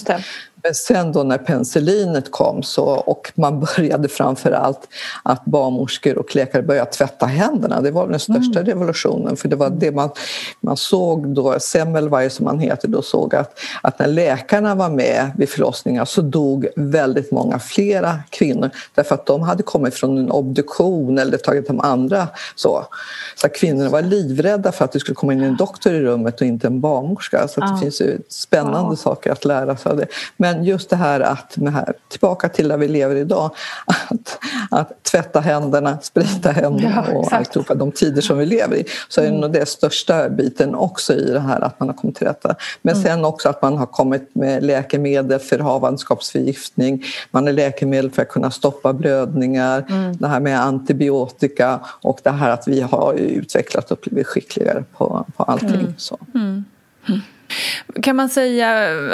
Men 0.65 0.75
sen 0.75 1.11
då 1.11 1.23
när 1.23 1.37
penicillinet 1.37 2.31
kom 2.31 2.63
så, 2.63 2.85
och 2.85 3.31
man 3.35 3.59
började 3.77 4.07
framför 4.07 4.51
allt 4.51 4.87
att 5.23 5.45
barnmorskor 5.45 6.17
och 6.17 6.35
läkare 6.35 6.61
började 6.61 6.91
tvätta 6.91 7.25
händerna. 7.25 7.81
Det 7.81 7.91
var 7.91 8.07
den 8.07 8.19
största 8.19 8.59
mm. 8.59 8.65
revolutionen 8.65 9.37
för 9.37 9.47
det 9.47 9.55
var 9.55 9.69
det 9.69 9.91
man, 9.91 10.09
man 10.59 10.77
såg 10.77 11.27
då, 11.27 11.59
Semmelweis 11.59 12.33
som 12.33 12.45
han 12.45 12.59
heter, 12.59 12.87
då 12.87 13.01
såg 13.01 13.35
att, 13.35 13.59
att 13.83 13.99
när 13.99 14.07
läkarna 14.07 14.75
var 14.75 14.89
med 14.89 15.31
vid 15.37 15.49
förlossningar 15.49 16.05
så 16.05 16.21
dog 16.21 16.67
väldigt 16.75 17.31
många 17.31 17.59
flera 17.59 18.19
kvinnor 18.29 18.69
därför 18.95 19.15
att 19.15 19.25
de 19.25 19.41
hade 19.41 19.63
kommit 19.63 19.93
från 19.93 20.17
en 20.17 20.31
obduktion 20.31 21.17
eller 21.17 21.37
tagit 21.37 21.67
de 21.67 21.79
andra 21.79 22.27
så. 22.55 22.85
Så 23.35 23.49
kvinnorna 23.49 23.89
var 23.89 24.01
livrädda 24.01 24.71
för 24.71 24.85
att 24.85 24.91
det 24.91 24.99
skulle 24.99 25.15
komma 25.15 25.33
in 25.33 25.41
en 25.41 25.55
doktor 25.55 25.93
i 25.93 26.01
rummet 26.01 26.41
och 26.41 26.47
inte 26.47 26.67
en 26.67 26.81
barnmorska. 26.81 27.47
Så 27.47 27.61
det 27.61 27.77
finns 27.81 28.01
ju 28.01 28.17
spännande 28.29 28.91
ja. 28.91 28.95
saker 28.95 29.31
att 29.31 29.45
lära 29.45 29.77
sig 29.77 29.89
av 29.91 29.97
det. 29.97 30.07
Men 30.37 30.54
just 30.63 30.89
det 30.89 30.95
här 30.95 31.19
att, 31.19 31.57
med 31.57 31.73
här, 31.73 31.93
tillbaka 32.07 32.49
till 32.49 32.67
där 32.67 32.77
vi 32.77 32.87
lever 32.87 33.15
idag, 33.15 33.51
att, 33.85 34.39
att 34.71 35.03
tvätta 35.03 35.39
händerna, 35.39 35.97
sprita 36.01 36.51
händerna 36.51 37.05
ja, 37.07 37.17
och 37.17 37.33
alltihopa, 37.33 37.75
de 37.75 37.91
tider 37.91 38.21
som 38.21 38.37
vi 38.37 38.45
lever 38.45 38.75
i. 38.75 38.85
Så 39.09 39.21
är 39.21 39.25
det 39.25 39.29
mm. 39.29 39.41
nog 39.41 39.53
det 39.53 39.65
största 39.65 40.29
biten 40.29 40.75
också 40.75 41.13
i 41.13 41.31
det 41.31 41.39
här 41.39 41.61
att 41.61 41.79
man 41.79 41.89
har 41.89 41.95
kommit 41.95 42.15
till 42.15 42.27
rätta. 42.27 42.55
Men 42.81 42.95
mm. 42.95 43.05
sen 43.05 43.25
också 43.25 43.49
att 43.49 43.61
man 43.61 43.77
har 43.77 43.85
kommit 43.85 44.35
med 44.35 44.63
läkemedel 44.63 45.39
för 45.39 45.59
havandeskapsförgiftning, 45.59 47.03
man 47.31 47.45
har 47.45 47.53
läkemedel 47.53 48.11
för 48.11 48.21
att 48.21 48.29
kunna 48.29 48.51
stoppa 48.51 48.93
blödningar, 48.93 49.85
mm. 49.89 50.17
det 50.17 50.27
här 50.27 50.39
med 50.39 50.61
antibiotika 50.61 51.79
och 52.01 52.19
det 52.23 52.29
här 52.29 52.49
att 52.49 52.67
vi 52.67 52.81
har 52.81 53.13
utvecklat 53.13 53.91
och 53.91 53.97
blivit 54.01 54.27
skickligare 54.27 54.83
på, 54.97 55.25
på 55.37 55.43
allting. 55.43 55.69
Mm. 55.69 55.93
Så. 55.97 56.19
Mm. 56.35 56.65
Kan 58.01 58.15
man 58.15 58.29
säga, 58.29 58.67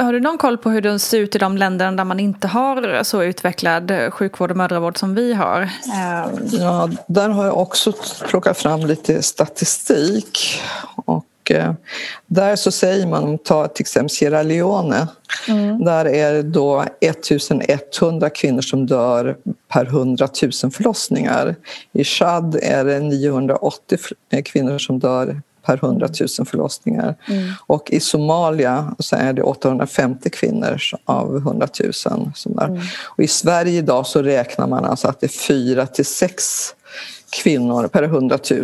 har 0.03 0.13
du 0.13 0.19
någon 0.19 0.37
koll 0.37 0.57
på 0.57 0.69
hur 0.69 0.81
det 0.81 0.99
ser 0.99 1.19
ut 1.19 1.35
i 1.35 1.39
de 1.39 1.57
länderna 1.57 1.91
där 1.91 2.03
man 2.03 2.19
inte 2.19 2.47
har 2.47 3.03
så 3.03 3.23
utvecklad 3.23 3.93
sjukvård 4.09 4.51
och 4.51 4.57
mödravård 4.57 4.97
som 4.97 5.15
vi 5.15 5.33
har? 5.33 5.69
Ja, 6.51 6.89
där 7.07 7.29
har 7.29 7.45
jag 7.45 7.57
också 7.57 7.93
plockat 8.27 8.57
fram 8.57 8.85
lite 8.85 9.21
statistik. 9.21 10.61
Och 10.95 11.51
eh, 11.51 11.73
där 12.27 12.55
så 12.55 12.71
säger 12.71 13.07
man, 13.07 13.23
om 13.23 13.37
ta 13.37 13.67
till 13.67 13.83
exempel 13.83 14.09
Sierra 14.09 14.43
Leone, 14.43 15.07
mm. 15.47 15.83
där 15.83 16.05
är 16.05 16.33
det 16.33 16.43
då 16.43 16.85
1100 16.99 18.29
kvinnor 18.29 18.61
som 18.61 18.85
dör 18.85 19.37
per 19.67 19.85
100 19.85 20.27
000 20.41 20.51
förlossningar. 20.71 21.55
I 21.93 22.03
Chad 22.03 22.55
är 22.61 22.85
det 22.85 22.99
980 22.99 23.97
kvinnor 24.43 24.77
som 24.77 24.99
dör 24.99 25.41
per 25.61 25.85
100 25.85 26.07
000 26.37 26.47
förlossningar. 26.47 27.15
Mm. 27.25 27.53
Och 27.67 27.91
i 27.91 27.99
Somalia 27.99 28.95
så 28.99 29.15
är 29.15 29.33
det 29.33 29.43
850 29.43 30.29
kvinnor 30.29 30.77
av 31.05 31.37
100 31.37 31.67
000. 32.05 32.31
Mm. 32.47 32.81
Och 33.03 33.23
I 33.23 33.27
Sverige 33.27 33.77
idag 33.77 34.07
så 34.07 34.21
räknar 34.21 34.67
man 34.67 34.85
alltså 34.85 35.07
att 35.07 35.19
det 35.19 35.25
är 35.25 35.39
4 35.47 35.85
till 35.87 36.05
6 36.05 36.73
kvinnor 37.31 37.87
per 37.87 38.03
100 38.03 38.39
000. 38.51 38.63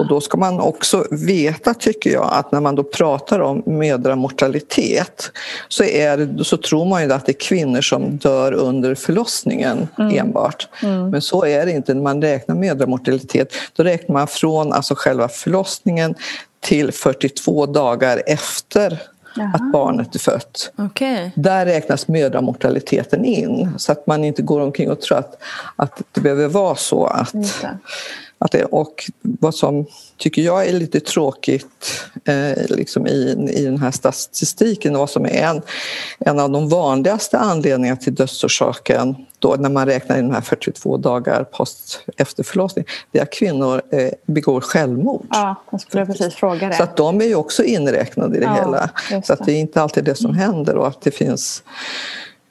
Och 0.00 0.08
då 0.08 0.20
ska 0.20 0.38
man 0.38 0.60
också 0.60 1.06
veta, 1.10 1.74
tycker 1.74 2.10
jag, 2.10 2.28
att 2.32 2.52
när 2.52 2.60
man 2.60 2.74
då 2.74 2.82
pratar 2.82 3.40
om 3.40 3.62
mödramortalitet 3.66 5.30
så, 5.68 5.84
är, 5.84 6.42
så 6.42 6.56
tror 6.56 6.84
man 6.84 7.02
ju 7.02 7.12
att 7.12 7.26
det 7.26 7.32
är 7.32 7.40
kvinnor 7.40 7.80
som 7.80 8.16
dör 8.16 8.52
under 8.52 8.94
förlossningen 8.94 9.88
mm. 9.98 10.18
enbart. 10.18 10.68
Mm. 10.82 11.10
Men 11.10 11.22
så 11.22 11.44
är 11.44 11.66
det 11.66 11.72
inte. 11.72 11.94
När 11.94 12.02
man 12.02 12.22
räknar 12.22 12.54
mödramortalitet 12.54 13.52
då 13.76 13.82
räknar 13.82 14.12
man 14.12 14.26
från 14.26 14.72
alltså 14.72 14.94
själva 14.96 15.28
förlossningen 15.28 16.14
till 16.60 16.92
42 16.92 17.66
dagar 17.66 18.22
efter 18.26 19.02
Jaha. 19.36 19.50
att 19.54 19.72
barnet 19.72 20.14
är 20.14 20.18
fött. 20.18 20.72
Okay. 20.76 21.30
Där 21.34 21.66
räknas 21.66 22.08
mödramortaliteten 22.08 23.24
in 23.24 23.70
så 23.78 23.92
att 23.92 24.06
man 24.06 24.24
inte 24.24 24.42
går 24.42 24.60
omkring 24.60 24.90
och 24.90 25.00
tror 25.00 25.18
att, 25.18 25.42
att 25.76 26.02
det 26.12 26.20
behöver 26.20 26.48
vara 26.48 26.76
så 26.76 27.06
att, 27.06 27.34
att 28.38 28.52
det, 28.52 28.64
och 28.64 29.10
vad 29.22 29.54
som 29.54 29.86
tycker 30.16 30.42
jag 30.42 30.68
är 30.68 30.72
lite 30.72 31.00
tråkigt 31.00 32.04
eh, 32.24 32.66
liksom 32.68 33.06
i, 33.06 33.50
i 33.50 33.64
den 33.64 33.78
här 33.78 33.90
statistiken, 33.90 34.98
vad 34.98 35.10
som 35.10 35.24
är 35.24 35.42
en, 35.42 35.62
en 36.18 36.40
av 36.40 36.50
de 36.50 36.68
vanligaste 36.68 37.38
anledningarna 37.38 37.96
till 37.96 38.14
dödsorsaken 38.14 39.16
då 39.44 39.56
när 39.58 39.70
man 39.70 39.86
räknar 39.86 40.18
in 40.18 40.28
de 40.28 40.34
här 40.34 40.40
42 40.40 40.96
dagar 40.96 41.44
post 41.44 42.04
efter 42.16 42.42
förlossning, 42.42 42.84
det 43.10 43.18
är 43.18 43.22
att 43.22 43.32
kvinnor 43.32 43.82
eh, 43.90 44.10
begår 44.26 44.60
självmord. 44.60 45.26
Ja, 45.30 45.54
jag 45.70 45.80
skulle 45.80 46.06
precis 46.06 46.34
fråga 46.34 46.68
det. 46.68 46.74
Så 46.74 46.82
att 46.82 46.96
de 46.96 47.20
är 47.20 47.24
ju 47.24 47.34
också 47.34 47.64
inräknade 47.64 48.36
i 48.36 48.40
det 48.40 48.46
ja, 48.46 48.54
hela. 48.54 48.90
Så 49.24 49.32
att 49.32 49.46
det 49.46 49.52
är 49.52 49.60
inte 49.60 49.82
alltid 49.82 50.04
det 50.04 50.14
som 50.14 50.34
händer 50.34 50.76
och 50.76 50.86
att 50.86 51.00
det 51.00 51.10
finns 51.10 51.62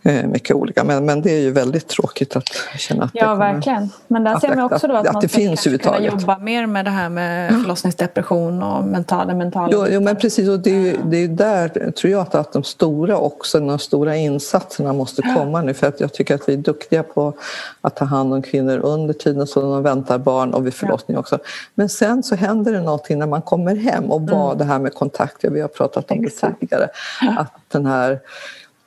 mycket 0.04 0.56
olika. 0.56 0.84
Men, 0.84 1.06
men 1.06 1.22
det 1.22 1.32
är 1.32 1.40
ju 1.40 1.52
väldigt 1.52 1.88
tråkigt 1.88 2.36
att 2.36 2.50
känna 2.78 3.04
att 3.04 3.12
ja, 3.14 3.30
det 3.30 3.36
verkligen. 3.36 3.90
Men 4.08 4.24
där 4.24 4.40
ser 4.40 4.56
man 4.56 4.60
också 4.60 4.88
då 4.88 4.96
att, 4.96 5.08
att 5.08 5.14
man 5.14 5.22
ska 5.22 5.30
finns 5.30 5.64
kunna 5.64 6.00
jobba 6.00 6.38
mer 6.38 6.66
med 6.66 6.86
det 6.86 6.92
här 6.92 7.10
med 7.10 7.50
förlossningsdepression 7.62 8.64
och 8.64 8.84
mentala, 8.84 9.34
mentala... 9.34 9.70
Jo, 9.72 9.86
jo 9.90 10.02
men 10.02 10.16
precis. 10.16 10.50
Och 10.50 10.60
det 10.60 10.70
är 10.70 10.80
ju 10.80 10.98
det 11.06 11.18
är 11.18 11.28
där 11.28 11.92
tror 11.92 12.12
jag 12.12 12.22
att, 12.22 12.36
att 12.36 12.54
de 12.54 12.64
stora 12.64 13.18
också, 13.18 13.60
de 13.60 13.80
stora 13.80 14.16
insatserna 14.16 14.94
måste 14.94 15.22
komma 15.22 15.62
nu. 15.62 15.74
För 15.74 15.88
att 15.88 16.00
jag 16.00 16.14
tycker 16.14 16.36
att 16.36 16.50
vi 16.50 16.54
är 16.54 16.58
duktiga 16.58 17.04
på 17.04 17.34
att 17.82 17.96
ta 17.96 18.06
hand 18.06 18.34
om 18.34 18.42
kvinnor 18.42 18.78
under 18.78 19.14
tiden 19.14 19.48
som 19.48 19.64
de 19.64 19.84
väntar 19.84 20.18
barn 20.18 20.54
och 20.54 20.66
vid 20.66 20.74
förlossning 20.74 21.18
också. 21.18 21.40
Men 21.76 21.90
sen 21.90 22.24
så 22.24 22.36
händer 22.36 22.74
det 22.74 22.82
någonting 22.82 23.20
när 23.20 23.28
man 23.28 23.42
kommer 23.42 23.76
hem 23.76 24.12
och 24.12 24.22
vad 24.22 24.46
mm. 24.46 24.58
det 24.58 24.64
här 24.64 24.80
med 24.80 24.94
kontakter, 24.94 25.50
vi 25.50 25.62
har 25.62 25.68
pratat 25.68 26.12
om 26.12 26.24
Exakt. 26.26 26.60
det 26.60 26.68
tidigare. 26.68 26.90
Att 27.38 27.54
den 27.72 27.86
här 27.86 28.20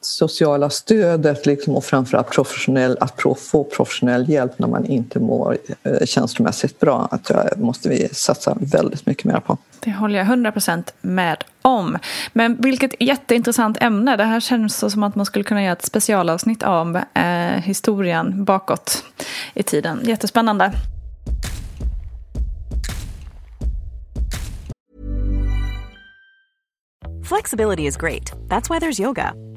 sociala 0.06 0.70
stödet 0.70 1.46
liksom, 1.46 1.76
och 1.76 1.84
framförallt 1.84 2.30
professionell, 2.30 2.96
att 3.00 3.22
få 3.38 3.64
professionell 3.64 4.28
hjälp 4.28 4.58
när 4.58 4.68
man 4.68 4.84
inte 4.84 5.20
mår 5.20 5.58
eh, 5.82 6.06
känslomässigt 6.06 6.80
bra. 6.80 7.08
Att 7.10 7.24
det 7.24 7.56
måste 7.56 7.88
vi 7.88 8.08
satsa 8.08 8.56
väldigt 8.60 9.06
mycket 9.06 9.24
mer 9.24 9.40
på. 9.40 9.58
Det 9.80 9.92
håller 9.92 10.18
jag 10.18 10.26
100% 10.26 10.84
med 11.00 11.44
om. 11.62 11.98
Men 12.32 12.56
vilket 12.60 12.94
jätteintressant 13.00 13.82
ämne. 13.82 14.16
Det 14.16 14.24
här 14.24 14.40
känns 14.40 14.92
som 14.92 15.02
att 15.02 15.14
man 15.14 15.26
skulle 15.26 15.44
kunna 15.44 15.62
göra 15.62 15.72
ett 15.72 15.84
specialavsnitt 15.84 16.62
om 16.62 16.96
eh, 16.96 17.22
historien 17.62 18.44
bakåt 18.44 19.04
i 19.54 19.62
tiden. 19.62 20.00
Jättespännande. 20.04 20.72
Flexibility 27.28 27.86
is 27.86 27.96
great. 27.96 28.32
That's 28.48 28.70
why 28.70 28.78
there's 28.78 29.00
yoga. 29.00 29.45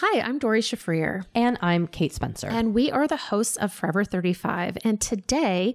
Hi, 0.00 0.20
I'm 0.20 0.38
Dory 0.38 0.60
Shafrir. 0.60 1.24
And 1.34 1.56
I'm 1.62 1.86
Kate 1.86 2.12
Spencer. 2.12 2.48
And 2.48 2.74
we 2.74 2.92
are 2.92 3.08
the 3.08 3.16
hosts 3.16 3.56
of 3.56 3.72
Forever 3.72 4.04
35. 4.04 4.76
And 4.84 5.00
today 5.00 5.74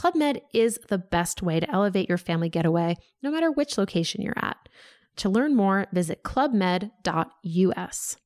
Club 0.00 0.14
Med 0.14 0.38
is 0.52 0.78
the 0.88 0.98
best 0.98 1.42
way 1.42 1.60
to 1.60 1.66
elevate 1.70 2.08
your 2.08 2.18
family 2.18 2.48
getaway, 2.48 2.96
no 3.22 3.30
matter 3.30 3.50
which 3.50 3.76
location 3.76 4.22
you're 4.22 4.44
at. 4.44 4.56
To 5.16 5.28
learn 5.28 5.54
more, 5.54 5.86
visit 5.92 6.22
clubmed.us. 6.22 8.16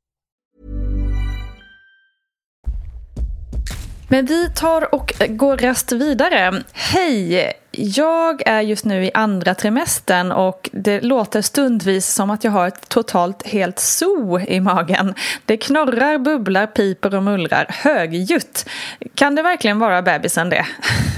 Men 4.09 4.27
vi 4.27 4.51
tar 4.51 4.95
och 4.95 5.13
går 5.29 5.57
rast 5.57 5.93
vidare. 5.93 6.63
Hej! 6.73 7.53
Jag 7.71 8.47
är 8.47 8.61
just 8.61 8.85
nu 8.85 9.05
i 9.05 9.11
andra 9.15 9.55
trimestern 9.55 10.33
och 10.33 10.71
det 10.73 11.01
låter 11.01 11.43
stundvis 11.43 12.07
som 12.07 12.31
att 12.31 12.45
jag 12.45 12.51
har 12.51 12.69
ett 12.69 12.89
totalt 12.89 13.47
helt 13.47 13.79
zoo 13.79 14.41
i 14.41 14.61
magen. 14.61 15.15
Det 15.45 15.57
knorrar, 15.57 16.19
bubblar, 16.19 16.67
piper 16.67 17.15
och 17.15 17.23
mullrar 17.23 17.67
högljutt. 17.69 18.69
Kan 19.15 19.35
det 19.35 19.43
verkligen 19.43 19.79
vara 19.79 20.03
bebisen 20.03 20.51
det? 20.51 20.67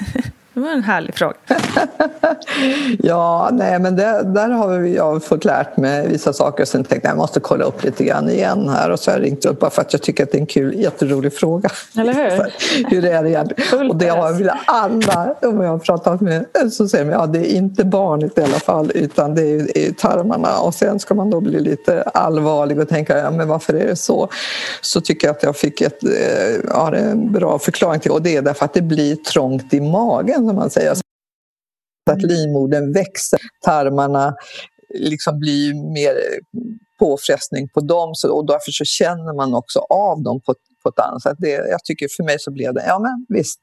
Det 0.57 0.62
var 0.62 0.71
en 0.71 0.83
härlig 0.83 1.14
fråga. 1.14 1.35
ja, 2.99 3.51
nej 3.53 3.79
men 3.79 3.97
det, 3.97 4.23
där 4.23 4.49
har 4.49 4.79
vi, 4.79 4.95
jag 4.95 5.25
fått 5.25 5.45
lärt 5.45 5.77
mig 5.77 6.09
vissa 6.09 6.33
saker. 6.33 6.64
Sen 6.64 6.85
tänkte 6.85 7.09
jag 7.09 7.12
jag 7.12 7.19
måste 7.19 7.40
kolla 7.40 7.64
upp 7.64 7.85
lite 7.85 8.05
grann 8.05 8.31
igen 8.31 8.69
här. 8.69 8.90
Och 8.90 9.01
så 9.01 9.11
har 9.11 9.19
jag 9.19 9.25
ringt 9.27 9.45
upp 9.45 9.61
bara 9.61 9.71
för 9.71 9.83
att 9.83 9.92
jag 9.92 10.03
tycker 10.03 10.25
att 10.25 10.33
det 10.33 10.38
är 10.38 10.40
en 10.40 10.47
kul, 10.47 10.81
jätterolig 10.81 11.33
fråga. 11.33 11.69
Eller 11.99 12.14
hur? 12.14 12.53
hur 12.90 13.05
är 13.05 13.23
det 13.23 13.31
egentligen? 13.31 13.90
Och 13.90 13.97
det 13.97 14.09
har 14.09 14.51
alla, 14.66 15.35
om 15.42 15.61
jag 15.61 15.71
har 15.71 15.79
pratat 15.79 16.21
med, 16.21 16.47
så 16.73 16.88
säger 16.88 17.05
de 17.05 17.11
ja 17.11 17.27
det 17.27 17.53
är 17.53 17.57
inte 17.57 17.85
barnet 17.85 18.38
i 18.38 18.42
alla 18.42 18.59
fall 18.59 18.90
utan 18.95 19.35
det 19.35 19.42
är, 19.42 19.79
är 19.79 19.92
tarmarna. 19.92 20.59
Och 20.59 20.75
sen 20.75 20.99
ska 20.99 21.14
man 21.14 21.31
då 21.31 21.40
bli 21.40 21.61
lite 21.61 22.03
allvarlig 22.03 22.79
och 22.79 22.88
tänka, 22.88 23.19
ja 23.19 23.31
men 23.31 23.49
varför 23.49 23.75
är 23.75 23.87
det 23.87 23.97
så? 23.97 24.29
Så 24.81 25.01
tycker 25.01 25.27
jag 25.27 25.37
att 25.37 25.42
jag 25.42 25.57
fick 25.57 25.81
ett, 25.81 26.05
eh, 26.05 26.11
ja, 26.69 26.95
en 26.95 27.33
bra 27.33 27.59
förklaring 27.59 28.01
till 28.01 28.11
och 28.11 28.23
det 28.23 28.37
är 28.37 28.42
därför 28.42 28.64
att 28.64 28.75
det 28.75 28.83
blir 28.83 29.16
trångt 29.16 29.75
i 29.75 29.81
magen 29.81 30.45
som 30.46 30.56
man 30.56 30.70
säger. 30.70 30.96
Att 32.11 32.22
livmodern 32.22 32.92
växer, 32.92 33.40
tarmarna 33.64 34.35
liksom 34.94 35.38
blir 35.38 35.92
mer 35.92 36.14
påfrestning 36.98 37.68
på 37.68 37.80
dem 37.80 38.14
och 38.30 38.46
därför 38.46 38.72
så 38.72 38.85
känner 38.85 39.37
man 39.37 39.54
också 39.54 39.78
av 39.78 40.22
dem 40.22 40.40
på 40.40 40.54
på 40.87 40.90
ett 40.90 41.07
annat 41.07 41.22
sätt. 41.22 41.37
Det, 41.38 41.51
jag 41.51 41.85
tycker 41.85 42.07
för 42.16 42.25
mig 42.25 42.37
så 42.38 42.51
blev 42.53 42.75
det, 42.75 42.85
ja 42.87 42.99
men 42.99 43.27
visst, 43.29 43.61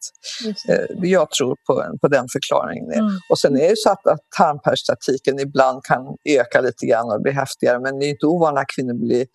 eh, 0.69 1.09
jag 1.09 1.31
tror 1.31 1.55
på, 1.67 1.97
på 2.01 2.07
den 2.07 2.25
förklaringen. 2.33 2.91
Mm. 2.91 3.11
Och 3.29 3.39
sen 3.39 3.57
är 3.57 3.69
det 3.69 3.77
så 3.77 3.89
att, 3.89 4.07
att 4.07 4.19
tarmperistatiken 4.37 5.39
ibland 5.39 5.83
kan 5.83 6.01
öka 6.39 6.61
lite 6.61 6.85
grann 6.85 7.11
och 7.11 7.21
bli 7.21 7.31
häftigare 7.31 7.79
men 7.79 7.99
det 7.99 8.05
är 8.05 8.09
inte 8.09 8.25
ovanligt 8.25 8.61
att 8.61 8.75
kvinnor 8.75 8.93
blir, 8.93 9.25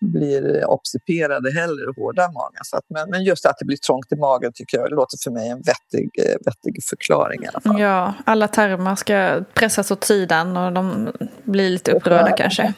blir 0.00 0.64
obstiperade 0.64 1.50
heller 1.60 1.86
hårda 1.96 2.22
i 2.24 2.32
magen. 2.40 2.64
Så 2.64 2.76
att, 2.76 2.84
men, 2.94 3.10
men 3.10 3.24
just 3.24 3.46
att 3.46 3.56
det 3.58 3.64
blir 3.64 3.76
trångt 3.76 4.12
i 4.12 4.16
magen 4.16 4.52
tycker 4.54 4.78
jag 4.78 4.90
låter 4.90 5.18
för 5.24 5.30
mig 5.30 5.48
en 5.48 5.62
vettig, 5.70 6.08
eh, 6.24 6.36
vettig 6.46 6.84
förklaring 6.90 7.44
i 7.44 7.46
alla 7.46 7.60
fall. 7.60 7.80
Ja, 7.80 8.14
alla 8.24 8.48
tarmar 8.48 8.96
ska 8.96 9.44
pressas 9.54 9.90
åt 9.90 10.04
sidan 10.04 10.56
och 10.56 10.72
de 10.72 11.12
blir 11.44 11.70
lite 11.70 11.92
upprörda 11.92 12.32
kanske. 12.36 12.74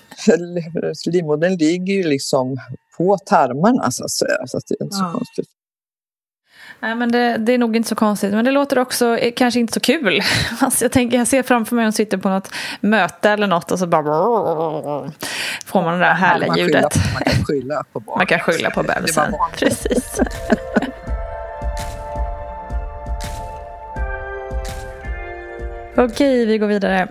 Livmodern 1.07 1.57
ligger 1.57 1.95
ju 1.95 2.03
liksom 2.03 2.57
på 2.97 3.19
tarmarna 3.27 3.91
så 3.91 4.05
att 4.05 4.11
säga. 4.11 4.39
Så 4.47 4.57
att 4.57 4.65
det 4.69 4.75
är 4.81 4.85
inte 4.85 4.97
ja. 5.01 5.11
så 5.13 5.19
konstigt. 5.19 5.49
Nej, 6.81 6.95
men 6.95 7.13
det, 7.13 7.37
det, 7.37 7.53
är 7.53 7.59
nog 7.59 7.77
inte 7.77 7.89
så 7.89 7.95
konstigt. 7.95 8.33
Men 8.33 8.45
det 8.45 8.51
låter 8.51 8.79
också 8.79 9.19
eh, 9.19 9.33
kanske 9.37 9.61
inte 9.61 9.73
så 9.73 9.81
kul. 9.81 10.21
Alltså, 10.61 10.85
jag, 10.85 10.93
tänker, 10.93 11.19
jag 11.19 11.27
ser 11.29 11.43
framför 11.43 11.77
mig 11.77 11.83
att 11.83 11.87
hon 11.87 11.93
sitter 11.93 12.19
på 12.19 12.29
något 12.29 12.51
möte 12.81 13.31
eller 13.31 13.47
något 13.47 13.71
och 13.73 13.79
så 13.79 13.87
bara 13.87 14.05
får 15.67 15.83
man 15.83 15.93
det 15.99 16.05
där 16.05 16.15
härliga 16.15 16.49
man 16.49 16.59
ljudet. 16.59 16.97
man 17.15 17.23
kan 17.25 17.45
skylla 17.45 17.85
på 17.93 18.01
barnet. 18.01 18.19
Man 18.19 18.27
kan 18.27 18.41
skylla 18.41 18.71
på 18.71 18.83
bebisen. 18.83 19.35
Precis. 19.59 20.21
Okej, 25.97 26.47
vi 26.47 26.59
går 26.59 26.67
vidare. 26.67 27.09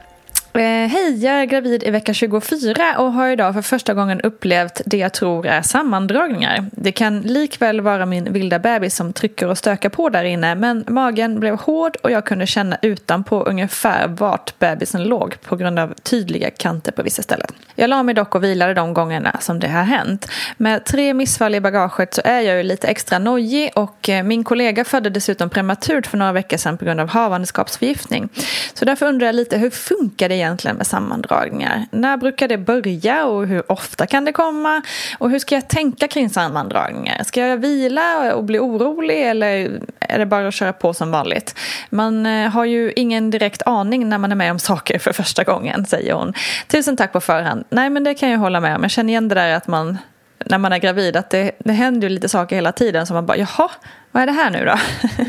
Eh, 0.54 0.62
Hej, 0.88 1.24
jag 1.24 1.34
är 1.34 1.46
gravid 1.46 1.84
i 1.84 1.92
vecka 1.92 2.14
24 2.14 2.98
och 2.98 3.14
har 3.14 3.30
idag 3.30 3.54
för 3.54 3.62
första 3.62 3.94
gången 3.94 4.22
upplevt 4.22 4.82
det 4.86 4.98
jag 4.98 5.14
tror 5.14 5.48
är 5.48 5.62
sammandragningar. 5.62 6.66
Det 6.72 6.92
kan 6.92 7.22
likväl 7.22 7.82
vara 7.82 8.06
min 8.06 8.34
vilda 8.34 8.60
bebis 8.60 8.96
som 8.96 9.14
trycker 9.14 9.48
och 9.48 9.58
stökar 9.58 9.90
på 9.90 10.10
där 10.10 10.24
inne 10.24 10.56
men 10.56 10.86
magen 10.88 11.40
blev 11.40 11.60
hård 11.60 11.98
och 12.04 12.12
jag 12.12 12.26
kunde 12.26 12.48
känna 12.48 12.78
utanpå 12.82 13.44
ungefär 13.44 14.08
vart 14.08 14.60
bebisen 14.60 15.04
låg 15.04 15.42
på 15.42 15.56
grund 15.56 15.80
av 15.80 15.94
tydliga 16.04 16.50
kanter 16.50 16.92
på 16.92 17.04
vissa 17.04 17.22
ställen. 17.22 17.48
Jag 17.76 17.90
la 17.90 18.04
mig 18.04 18.16
dock 18.16 18.36
och 18.36 18.44
vilade 18.44 18.74
de 18.74 18.94
gångerna 18.94 19.38
som 19.40 19.60
det 19.60 19.68
har 19.68 19.84
hänt. 19.84 20.32
Med 20.58 20.86
tre 20.86 21.14
missfall 21.14 21.56
i 21.56 21.62
bagaget 21.62 22.14
så 22.14 22.22
är 22.26 22.42
jag 22.42 22.58
ju 22.58 22.64
lite 22.64 22.88
extra 22.88 23.20
nojig 23.20 23.72
och 23.76 24.10
eh, 24.10 24.24
min 24.24 24.44
kollega 24.44 24.86
födde 24.86 25.10
dessutom 25.10 25.50
prematurt 25.50 26.08
för 26.08 26.18
några 26.18 26.32
veckor 26.32 26.58
sedan 26.58 26.78
på 26.78 26.86
grund 26.86 27.00
av 27.00 27.08
havandeskapsförgiftning. 27.08 28.30
Så 28.74 28.86
därför 28.86 29.06
undrar 29.06 29.28
jag 29.28 29.36
lite 29.36 29.58
hur 29.58 29.70
funkar 29.70 30.30
det 30.30 30.41
egentligen 30.42 30.78
med 30.78 30.88
sammandragningar? 30.88 31.86
När 31.92 32.18
brukar 32.18 32.48
det 32.48 32.58
börja 32.58 33.26
och 33.26 33.48
hur 33.48 33.72
ofta 33.72 34.08
kan 34.08 34.26
det 34.26 34.32
komma? 34.32 34.82
Och 35.18 35.30
hur 35.30 35.40
ska 35.40 35.56
jag 35.56 35.68
tänka 35.68 36.08
kring 36.08 36.30
sammandragningar? 36.30 37.24
Ska 37.24 37.48
jag 37.48 37.58
vila 37.58 38.36
och 38.36 38.44
bli 38.44 38.60
orolig 38.60 39.30
eller 39.30 39.82
är 40.00 40.20
det 40.20 40.26
bara 40.26 40.48
att 40.48 40.54
köra 40.54 40.74
på 40.74 40.94
som 40.94 41.12
vanligt? 41.12 41.56
Man 41.90 42.26
eh, 42.26 42.50
har 42.50 42.66
ju 42.66 42.94
ingen 42.96 43.30
direkt 43.30 43.62
aning 43.66 44.10
när 44.10 44.18
man 44.18 44.32
är 44.32 44.36
med 44.36 44.52
om 44.52 44.60
saker 44.60 45.00
för 45.00 45.14
första 45.14 45.44
gången, 45.44 45.86
säger 45.86 46.14
hon. 46.14 46.34
Tusen 46.68 46.98
tack 46.98 47.14
på 47.14 47.22
förhand. 47.22 47.64
Nej, 47.70 47.90
men 47.90 48.04
det 48.04 48.14
kan 48.14 48.30
jag 48.30 48.40
hålla 48.40 48.60
med 48.60 48.76
om. 48.76 48.82
Jag 48.82 48.92
känner 48.92 49.10
igen 49.10 49.28
det 49.28 49.36
där 49.36 49.54
att 49.54 49.68
man 49.68 49.98
när 50.46 50.58
man 50.58 50.74
är 50.74 50.78
gravid 50.78 51.16
att 51.16 51.30
det, 51.30 51.52
det 51.60 51.74
händer 51.74 52.10
ju 52.10 52.14
lite 52.14 52.30
saker 52.30 52.56
hela 52.56 52.72
tiden 52.72 53.08
som 53.08 53.14
man 53.14 53.26
bara 53.26 53.38
jaha, 53.38 53.72
vad 54.12 54.24
är 54.24 54.28
det 54.28 54.34
här 54.34 54.50
nu 54.50 54.66
då? 54.66 54.80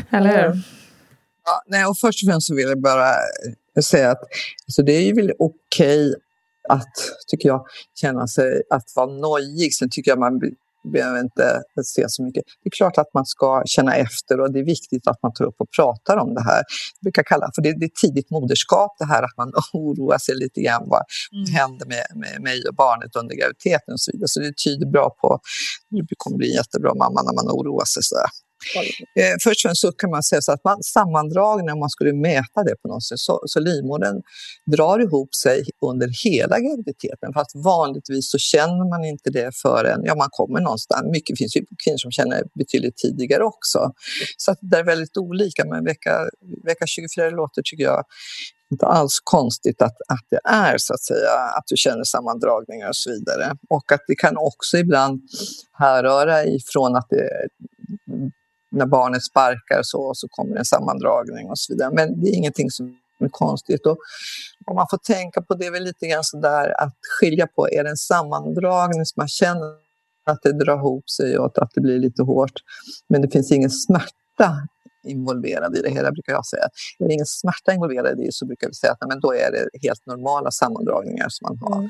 Eller 0.17 0.29
hur? 0.29 0.61
Ja, 1.45 1.63
nej, 1.67 1.85
och 1.85 1.97
först 1.97 2.23
och 2.23 2.31
främst 2.31 2.47
så 2.47 2.55
vill 2.55 2.67
jag 2.67 2.81
bara 2.81 3.09
säga 3.81 4.11
att 4.11 4.21
alltså 4.67 4.81
det 4.83 4.93
är 4.93 5.01
ju 5.01 5.13
väl 5.13 5.31
okej 5.39 6.09
okay 6.09 6.15
att, 6.69 6.93
tycker 7.27 7.49
jag, 7.49 7.65
känna 7.95 8.27
sig 8.27 8.61
att 8.69 8.85
vara 8.95 9.07
nojig. 9.07 9.73
Sen 9.73 9.89
tycker 9.89 10.11
jag 10.11 10.19
man 10.19 10.39
behöver 10.91 11.19
inte 11.19 11.61
se 11.83 12.05
så 12.07 12.23
mycket. 12.23 12.43
Det 12.63 12.67
är 12.67 12.71
klart 12.71 12.97
att 12.97 13.13
man 13.13 13.25
ska 13.25 13.63
känna 13.65 13.95
efter 13.95 14.39
och 14.39 14.53
det 14.53 14.59
är 14.59 14.63
viktigt 14.63 15.07
att 15.07 15.23
man 15.23 15.33
tar 15.33 15.45
upp 15.45 15.55
och 15.57 15.71
pratar 15.77 16.17
om 16.17 16.33
det 16.33 16.43
här. 16.43 16.57
Jag 16.99 17.01
brukar 17.01 17.23
kalla 17.23 17.49
för 17.55 17.61
det, 17.61 17.79
det 17.79 17.85
är 17.85 18.07
tidigt 18.07 18.29
moderskap 18.29 18.91
det 18.99 19.05
här 19.05 19.23
att 19.23 19.37
man 19.37 19.51
oroar 19.73 20.17
sig 20.17 20.35
lite 20.35 20.61
grann 20.61 20.83
vad 20.87 21.03
mm. 21.31 21.53
händer 21.53 21.85
med, 21.85 22.05
med 22.15 22.41
mig 22.41 22.63
och 22.69 22.75
barnet 22.75 23.15
under 23.15 23.35
graviditeten 23.35 23.93
och 23.93 24.01
så 24.01 24.11
vidare. 24.11 24.27
Så 24.27 24.39
det 24.39 24.57
tyder 24.63 24.85
bra 24.85 25.15
på 25.21 25.33
att 25.33 25.41
du 25.89 26.15
kommer 26.17 26.37
bli 26.37 26.49
en 26.49 26.55
jättebra 26.55 26.93
mamma 26.93 27.21
när 27.21 27.33
man 27.33 27.47
oroar 27.57 27.85
sig 27.85 28.03
sådär. 28.03 28.29
Eh, 29.15 29.35
först 29.43 29.65
och 29.65 29.69
främst 29.69 29.97
kan 29.97 30.09
man 30.09 30.23
säga 30.23 30.41
så 30.41 30.51
att 30.51 30.63
man, 30.63 30.83
sammandragen, 30.83 31.69
om 31.69 31.79
man 31.79 31.89
skulle 31.89 32.13
mäta 32.13 32.63
det 32.63 32.75
på 32.81 32.87
något 32.87 33.03
sätt, 33.03 33.19
så, 33.19 33.43
så 33.45 33.59
livmodern 33.59 34.21
drar 34.71 34.99
ihop 34.99 35.35
sig 35.35 35.63
under 35.81 36.09
hela 36.23 36.59
graviditeten. 36.59 37.33
Fast 37.33 37.55
vanligtvis 37.55 38.31
så 38.31 38.37
känner 38.37 38.89
man 38.89 39.05
inte 39.05 39.29
det 39.29 39.55
förrän 39.55 40.01
ja, 40.03 40.15
man 40.15 40.29
kommer 40.31 40.59
någonstans. 40.59 41.11
Mycket 41.11 41.37
finns 41.37 41.55
ju 41.55 41.65
kvinnor 41.83 41.97
som 41.97 42.11
känner 42.11 42.43
betydligt 42.55 42.97
tidigare 42.97 43.43
också. 43.43 43.91
Så 44.37 44.51
att 44.51 44.59
det 44.61 44.77
är 44.77 44.83
väldigt 44.83 45.17
olika, 45.17 45.65
men 45.65 45.85
vecka, 45.85 46.29
vecka 46.63 46.85
24 46.87 47.29
låter, 47.29 47.61
tycker 47.61 47.83
jag, 47.83 48.03
inte 48.71 48.85
alls 48.85 49.19
konstigt 49.23 49.81
att, 49.81 49.97
att 50.07 50.25
det 50.29 50.39
är 50.43 50.77
så 50.77 50.93
att 50.93 51.03
säga, 51.03 51.31
att 51.57 51.63
du 51.67 51.77
känner 51.77 52.03
sammandragningar 52.03 52.87
och 52.89 52.95
så 52.95 53.09
vidare. 53.11 53.55
Och 53.69 53.91
att 53.91 54.03
det 54.07 54.15
kan 54.15 54.37
också 54.37 54.77
ibland 54.77 55.21
härröra 55.73 56.45
ifrån 56.45 56.95
att 56.95 57.07
det, 57.09 57.47
när 58.73 58.85
barnet 58.85 59.23
sparkar 59.23 59.79
så, 59.83 60.11
så 60.15 60.27
kommer 60.27 60.55
en 60.55 60.65
sammandragning 60.65 61.49
och 61.49 61.59
så 61.59 61.73
vidare. 61.73 61.91
Men 61.93 62.21
det 62.21 62.29
är 62.29 62.35
ingenting 62.35 62.71
som 62.71 62.97
är 63.19 63.29
konstigt. 63.29 63.85
Och 63.85 63.97
om 64.65 64.75
man 64.75 64.87
får 64.89 64.97
tänka 64.97 65.41
på 65.41 65.55
det 65.55 65.65
är 65.65 65.71
väl 65.71 65.83
lite 65.83 66.07
grann 66.07 66.23
sådär 66.23 66.81
att 66.81 66.95
skilja 67.19 67.47
på, 67.47 67.69
är 67.69 67.83
det 67.83 67.89
en 67.89 67.97
sammandragning 67.97 69.05
som 69.05 69.21
man 69.21 69.27
känner 69.27 69.83
att 70.25 70.41
det 70.41 70.53
drar 70.53 70.77
ihop 70.77 71.09
sig 71.09 71.37
och 71.37 71.61
att 71.61 71.71
det 71.73 71.81
blir 71.81 71.99
lite 71.99 72.23
hårt, 72.23 72.53
men 73.09 73.21
det 73.21 73.29
finns 73.29 73.51
ingen 73.51 73.69
smärta 73.69 74.67
involverad 75.03 75.77
i 75.77 75.81
det 75.81 75.89
hela, 75.89 76.11
brukar 76.11 76.33
jag 76.33 76.45
säga. 76.45 76.67
Är 76.99 77.07
det 77.07 77.13
ingen 77.13 77.25
smärta 77.25 77.73
involverad 77.73 78.19
i 78.19 78.25
det 78.25 78.33
så 78.33 78.45
brukar 78.45 78.67
vi 78.67 78.73
säga 78.73 78.91
att 78.93 79.09
men 79.09 79.19
då 79.19 79.33
är 79.33 79.51
det 79.51 79.63
helt 79.87 80.05
normala 80.05 80.51
sammandragningar 80.51 81.27
som 81.29 81.43
man 81.47 81.57
har. 81.61 81.79
Mm. 81.79 81.89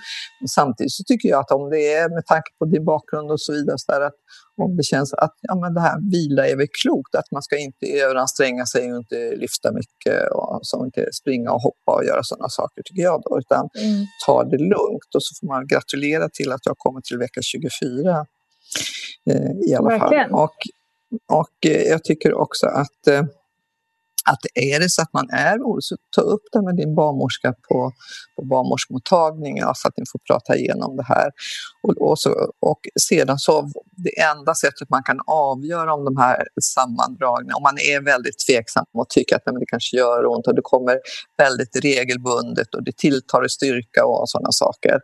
Samtidigt 0.49 0.91
så 0.91 1.03
tycker 1.03 1.29
jag 1.29 1.39
att 1.39 1.51
om 1.51 1.69
det 1.69 1.93
är, 1.93 2.09
med 2.09 2.25
tanke 2.25 2.51
på 2.59 2.65
din 2.65 2.85
bakgrund 2.85 3.31
och 3.31 3.41
så 3.41 3.51
vidare, 3.53 3.77
så 3.77 3.91
där, 3.91 4.01
att 4.01 4.13
om 4.57 4.77
det 4.77 4.83
känns 4.83 5.13
att 5.13 5.35
ja, 5.41 5.55
men 5.55 5.73
det 5.73 5.81
här 5.81 5.97
vila 6.11 6.47
är 6.47 6.55
väl 6.55 6.67
klokt, 6.83 7.15
att 7.15 7.31
man 7.31 7.43
ska 7.43 7.57
inte 7.57 7.85
överanstränga 7.85 8.65
sig 8.65 8.91
och 8.91 8.97
inte 8.97 9.35
lyfta 9.35 9.71
mycket 9.71 10.31
och 10.31 10.59
så 10.61 10.85
inte 10.85 11.09
springa 11.13 11.51
och 11.51 11.61
hoppa 11.61 11.91
och 11.97 12.05
göra 12.05 12.23
sådana 12.23 12.49
saker, 12.49 12.81
tycker 12.83 13.03
jag 13.03 13.21
då, 13.25 13.39
utan 13.39 13.69
mm. 13.79 14.05
ta 14.25 14.43
det 14.43 14.57
lugnt 14.57 15.09
och 15.15 15.23
så 15.23 15.31
får 15.39 15.47
man 15.47 15.67
gratulera 15.67 16.29
till 16.29 16.51
att 16.51 16.65
jag 16.65 16.77
kommer 16.77 17.01
till 17.01 17.17
vecka 17.17 17.41
24 17.41 18.25
eh, 19.29 19.51
i 19.69 19.75
alla 19.75 19.89
Verkligen. 19.89 20.29
fall. 20.29 20.39
Och 20.43 20.57
och 21.31 21.65
eh, 21.65 21.81
jag 21.81 22.03
tycker 22.03 22.33
också 22.33 22.67
att, 22.67 23.07
eh, 23.07 23.23
att 24.25 24.39
är 24.53 24.79
det 24.79 24.89
så 24.89 25.01
att 25.01 25.13
man 25.13 25.29
är 25.29 25.57
orolig, 25.57 25.83
så 25.83 25.95
ta 26.15 26.21
upp 26.21 26.43
det 26.51 26.61
med 26.61 26.75
din 26.75 26.95
barnmorska 26.95 27.53
på, 27.69 27.91
på 28.35 28.45
barnmorskemottagningen 28.45 29.67
så 29.75 29.87
att 29.87 29.97
ni 29.97 30.03
får 30.11 30.19
prata 30.27 30.55
igenom 30.55 30.97
det 30.97 31.03
här. 31.03 31.31
Och, 31.83 32.09
och, 32.09 32.19
så, 32.19 32.29
och 32.59 32.79
sedan 33.01 33.39
så, 33.39 33.71
det 33.91 34.21
enda 34.21 34.55
sättet 34.55 34.89
man 34.89 35.03
kan 35.03 35.19
avgöra 35.27 35.93
om 35.93 36.05
de 36.05 36.17
här 36.17 36.47
sammandragningarna, 36.61 37.57
om 37.57 37.63
man 37.63 37.77
är 37.77 38.01
väldigt 38.01 38.39
tveksam 38.47 38.85
och 38.93 39.09
tycker 39.09 39.35
att 39.35 39.41
nej, 39.45 39.55
det 39.59 39.65
kanske 39.65 39.97
gör 39.97 40.25
ont 40.25 40.47
och 40.47 40.55
det 40.55 40.61
kommer 40.63 40.99
väldigt 41.37 41.75
regelbundet 41.83 42.75
och 42.75 42.83
det 42.83 42.97
tilltar 42.97 43.45
i 43.45 43.49
styrka 43.49 44.05
och 44.05 44.29
sådana 44.29 44.51
saker 44.51 44.99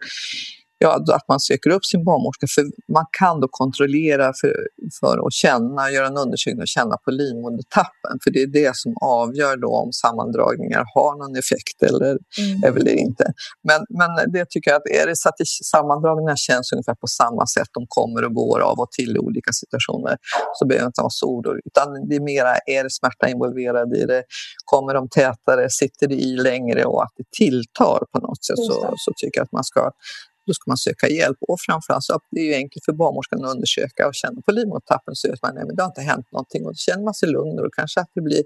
ja, 0.80 1.04
att 1.16 1.28
man 1.28 1.40
söker 1.40 1.70
upp 1.70 1.86
sin 1.86 2.04
barnmorska. 2.04 2.48
För 2.56 2.64
man 2.94 3.06
kan 3.20 3.40
då 3.40 3.48
kontrollera 3.52 4.34
för, 4.42 4.54
för 5.00 5.28
att 5.28 5.34
känna, 5.34 5.92
göra 5.92 6.08
en 6.08 6.18
undersökning 6.18 6.62
och 6.62 6.68
känna 6.68 6.98
på 6.98 7.12
livmodertappen. 7.12 8.14
För 8.24 8.32
det 8.32 8.42
är 8.42 8.48
det 8.48 8.76
som 8.76 8.94
avgör 9.02 9.58
då 9.58 9.72
om 9.84 9.92
sammandragningar 9.94 10.84
har 10.96 11.18
någon 11.18 11.36
effekt 11.36 11.84
eller, 11.90 12.18
mm. 12.40 12.64
eller 12.64 12.94
inte. 13.06 13.34
Men, 13.64 13.86
men 13.90 14.32
det 14.32 14.46
tycker 14.50 14.72
jag 14.72 14.78
att 14.78 14.90
är 15.02 15.08
det 15.08 15.16
så 15.16 15.30
att 15.30 15.36
sammandragningar 15.48 16.36
känns 16.36 16.72
ungefär 16.74 16.96
på 16.96 17.08
samma 17.08 17.48
sätt, 17.48 17.68
de 17.74 17.86
kommer 17.88 18.26
och 18.26 18.34
går 18.34 18.60
av 18.60 18.80
och 18.80 18.92
till 18.92 19.16
i 19.16 19.20
olika 19.20 19.52
situationer, 19.52 20.18
så 20.54 20.66
behöver 20.66 20.84
jag 20.84 20.90
inte 20.90 21.02
vara 21.02 21.10
så 21.10 21.26
orolig. 21.26 21.62
Utan 21.66 22.08
det 22.10 22.16
är 22.16 22.20
mera, 22.20 22.52
är 22.66 22.84
det 22.84 22.92
smärta 22.92 23.30
involverad 23.30 23.94
i 23.96 24.06
det? 24.06 24.24
Kommer 24.66 24.94
de 24.94 25.10
tätare? 25.10 25.70
Sitter 25.70 26.08
det 26.08 26.16
i 26.16 26.38
längre 26.38 26.86
och 26.86 27.04
att 27.04 27.14
det 27.18 27.24
tilltar 27.32 28.00
på 28.12 28.20
något 28.20 28.44
sätt 28.46 28.58
så, 28.58 28.94
så 28.98 29.12
tycker 29.18 29.40
jag 29.40 29.46
att 29.46 29.52
man 29.52 29.64
ska 29.64 29.92
då 30.50 30.54
ska 30.54 30.66
man 30.72 30.78
söka 30.78 31.08
hjälp. 31.20 31.38
Och 31.50 31.58
framförallt 31.68 32.04
så 32.04 32.20
det 32.32 32.40
är 32.42 32.46
ju 32.46 32.54
enkelt 32.54 32.86
för 32.86 32.94
barnmorskan 32.94 33.46
att 33.46 33.56
undersöka 33.56 34.08
och 34.08 34.16
känna 34.16 34.42
på 34.42 34.52
livmodertappen 34.52 35.16
så 35.16 35.34
att 35.34 35.42
man 35.44 35.56
nej, 35.56 35.64
men 35.68 35.76
det 35.76 35.82
har 35.84 35.90
inte 35.90 36.02
hänt 36.02 36.28
någonting 36.32 36.62
och 36.66 36.72
då 36.72 36.76
känner 36.88 37.04
man 37.04 37.14
sig 37.14 37.30
lugn 37.30 37.60
och 37.60 37.74
kanske 37.80 38.00
att 38.02 38.12
det 38.16 38.22
blir 38.22 38.44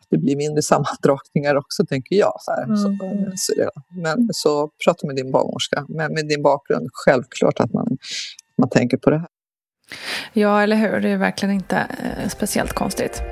att 0.00 0.08
det 0.10 0.18
blir 0.18 0.36
mindre 0.36 0.62
sammandragningar 0.62 1.54
också, 1.62 1.86
tänker 1.86 2.16
jag. 2.16 2.34
Så 2.40 2.52
mm. 2.62 2.76
så, 2.76 2.88
så, 3.36 3.52
men 4.04 4.28
så 4.32 4.70
prata 4.84 5.06
med 5.06 5.16
din 5.16 5.30
barnmorska. 5.32 5.86
Men 5.88 6.12
med 6.14 6.28
din 6.28 6.42
bakgrund, 6.42 6.88
självklart 6.92 7.60
att 7.60 7.72
man, 7.72 7.86
man 8.58 8.68
tänker 8.68 8.96
på 8.96 9.10
det 9.10 9.18
här. 9.18 9.28
Ja, 10.32 10.62
eller 10.62 10.76
hur? 10.76 11.00
Det 11.00 11.08
är 11.08 11.16
verkligen 11.16 11.54
inte 11.54 11.76
eh, 11.76 12.28
speciellt 12.28 12.72
konstigt. 12.72 13.22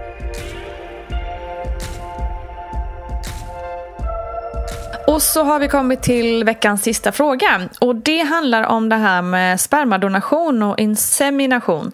Och 5.06 5.22
så 5.22 5.42
har 5.42 5.58
vi 5.58 5.68
kommit 5.68 6.02
till 6.02 6.44
veckans 6.44 6.82
sista 6.82 7.12
fråga. 7.12 7.68
Och 7.78 7.96
det 7.96 8.22
handlar 8.22 8.62
om 8.62 8.88
det 8.88 8.96
här 8.96 9.22
med 9.22 9.60
spermadonation 9.60 10.62
och 10.62 10.78
insemination. 10.78 11.92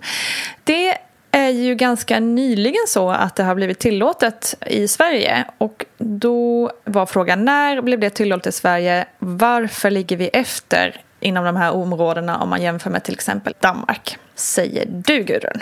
Det 0.65 0.99
är 1.31 1.49
ju 1.49 1.75
ganska 1.75 2.21
nyligen 2.21 2.83
så 2.89 3.11
att 3.11 3.37
det 3.37 3.43
har 3.43 3.55
blivit 3.55 3.79
tillåtet 3.79 4.55
i 4.67 4.89
Sverige. 4.89 5.45
Och 5.59 5.85
då 5.99 6.73
var 6.85 7.07
frågan 7.07 7.45
när 7.45 7.83
blev 7.83 8.01
det 8.01 8.11
tillåtet 8.11 8.47
i 8.47 8.53
Sverige? 8.53 9.07
Varför 9.19 9.91
ligger 9.91 10.17
vi 10.17 10.29
efter 10.29 11.01
inom 11.21 11.45
de 11.45 11.57
här 11.57 11.73
områdena 11.73 12.39
om 12.39 12.49
man 12.49 12.63
jämför 12.63 12.91
med 12.91 13.05
till 13.05 13.15
exempel 13.15 13.55
Danmark? 13.61 14.19
Säger 14.35 14.87
du 14.89 15.23
Gudrun? 15.23 15.61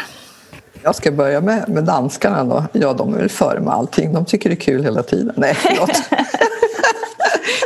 Jag 0.82 0.94
ska 0.94 1.12
börja 1.12 1.40
med, 1.40 1.68
med 1.68 1.84
danskarna 1.84 2.44
då. 2.44 2.64
Ja, 2.72 2.92
de 2.92 3.14
är 3.14 3.18
väl 3.18 3.28
före 3.28 3.60
med 3.60 3.72
allting. 3.72 4.12
De 4.12 4.24
tycker 4.24 4.50
det 4.50 4.54
är 4.54 4.60
kul 4.60 4.84
hela 4.84 5.02
tiden. 5.02 5.34
Nej, 5.36 5.54
förlåt. 5.54 6.02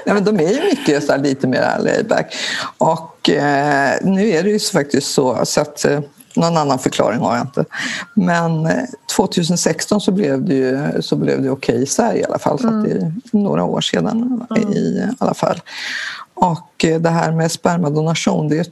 Nej, 0.06 0.14
men 0.14 0.24
de 0.24 0.40
är 0.40 0.52
ju 0.52 0.64
mycket 0.64 1.04
så 1.04 1.16
lite 1.16 1.46
mer 1.46 1.78
laidback. 1.78 2.34
Och 2.78 3.30
eh, 3.30 3.94
nu 4.02 4.28
är 4.28 4.42
det 4.42 4.50
ju 4.50 4.58
faktiskt 4.58 5.12
så, 5.12 5.40
så 5.44 5.61
att 5.61 5.84
eh, 5.84 6.00
någon 6.37 6.56
annan 6.56 6.78
förklaring 6.78 7.20
har 7.20 7.37
jag 7.37 7.46
inte. 7.46 7.64
Men 8.14 8.68
2016 9.16 9.96
eh, 9.96 10.00
så 10.00 10.12
blev 10.12 10.44
det 10.44 10.54
ju 10.54 11.02
så 11.02 11.16
blev 11.16 11.42
det 11.42 11.50
okej 11.50 11.82
i 11.82 11.87
Sverige 11.87 12.20
i 12.20 12.24
alla 12.24 12.38
fall. 12.38 12.58
Så 12.58 12.68
mm. 12.68 12.82
det 12.82 12.90
är 12.90 13.12
några 13.30 13.64
år 13.64 13.80
sedan 13.80 14.46
mm. 14.50 14.72
i 14.72 15.02
alla 15.18 15.34
fall. 15.34 15.61
Och 16.34 16.84
eh, 16.84 17.00
det 17.00 17.11
här 17.11 17.32
med 17.32 17.52
spermadonation, 17.52 18.48
det 18.48 18.58
är 18.58 18.66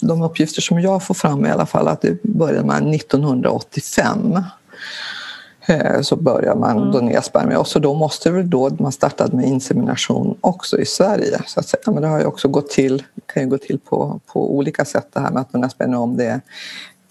de 0.00 0.22
uppgifter 0.22 0.62
som 0.62 0.80
jag 0.80 1.02
får 1.02 1.14
fram 1.14 1.46
i 1.46 1.50
alla 1.50 1.66
fall 1.66 1.88
att 1.88 2.02
det 2.02 2.22
började 2.22 2.66
man 2.66 2.94
1985. 2.94 4.42
Eh, 5.66 6.00
så 6.00 6.16
börjar 6.16 6.54
man 6.54 6.76
mm. 6.76 6.92
donera 6.92 7.22
spermier 7.22 7.58
och 7.58 7.66
så 7.66 7.78
då 7.78 7.94
måste 7.94 8.30
väl 8.30 8.50
då 8.50 8.70
man 8.78 8.92
startade 8.92 9.36
med 9.36 9.44
insemination 9.44 10.38
också 10.40 10.78
i 10.78 10.86
Sverige. 10.86 11.40
Så 11.46 11.60
att 11.60 11.68
säga. 11.68 11.82
Men 11.86 12.02
det 12.02 12.08
har 12.08 12.18
ju 12.18 12.24
också 12.24 12.48
gått 12.48 12.70
till, 12.70 13.02
kan 13.26 13.42
ju 13.42 13.48
gå 13.48 13.58
till 13.58 13.78
på, 13.78 14.20
på 14.26 14.56
olika 14.56 14.84
sätt 14.84 15.08
det 15.12 15.20
här 15.20 15.30
med 15.30 15.40
att 15.40 15.52
donera 15.52 15.70
spermier 15.70 15.98
om 15.98 16.16
det 16.16 16.26
är 16.26 16.40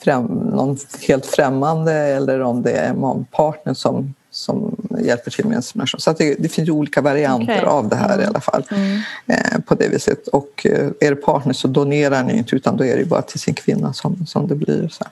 främ, 0.03 0.25
någon 0.25 0.77
helt 1.07 1.25
främmande 1.25 1.93
eller 1.93 2.41
om 2.41 2.61
det 2.61 2.71
är 2.71 2.89
en 2.89 3.25
partner 3.31 3.73
som, 3.73 4.13
som 4.31 4.75
hjälper 4.99 5.31
till 5.31 5.45
med 5.45 5.55
insemination. 5.55 5.99
Så 5.99 6.13
det, 6.13 6.35
det 6.39 6.49
finns 6.49 6.67
ju 6.67 6.71
olika 6.71 7.01
varianter 7.01 7.53
okay. 7.53 7.65
av 7.65 7.89
det 7.89 7.95
här 7.95 8.13
mm. 8.13 8.21
i 8.21 8.25
alla 8.25 8.41
fall. 8.41 8.63
Mm. 8.71 9.01
Eh, 9.27 9.59
på 9.65 9.75
det 9.75 9.87
viset. 9.87 10.27
Och 10.27 10.65
eh, 10.65 10.87
är 10.99 11.09
det 11.09 11.15
partner 11.15 11.53
så 11.53 11.67
donerar 11.67 12.23
ni 12.23 12.37
inte 12.37 12.55
utan 12.55 12.77
då 12.77 12.85
är 12.85 12.97
det 12.97 13.05
bara 13.05 13.21
till 13.21 13.39
sin 13.39 13.53
kvinna 13.53 13.93
som, 13.93 14.25
som 14.25 14.47
det 14.47 14.55
blir. 14.55 14.89
Så. 14.91 15.05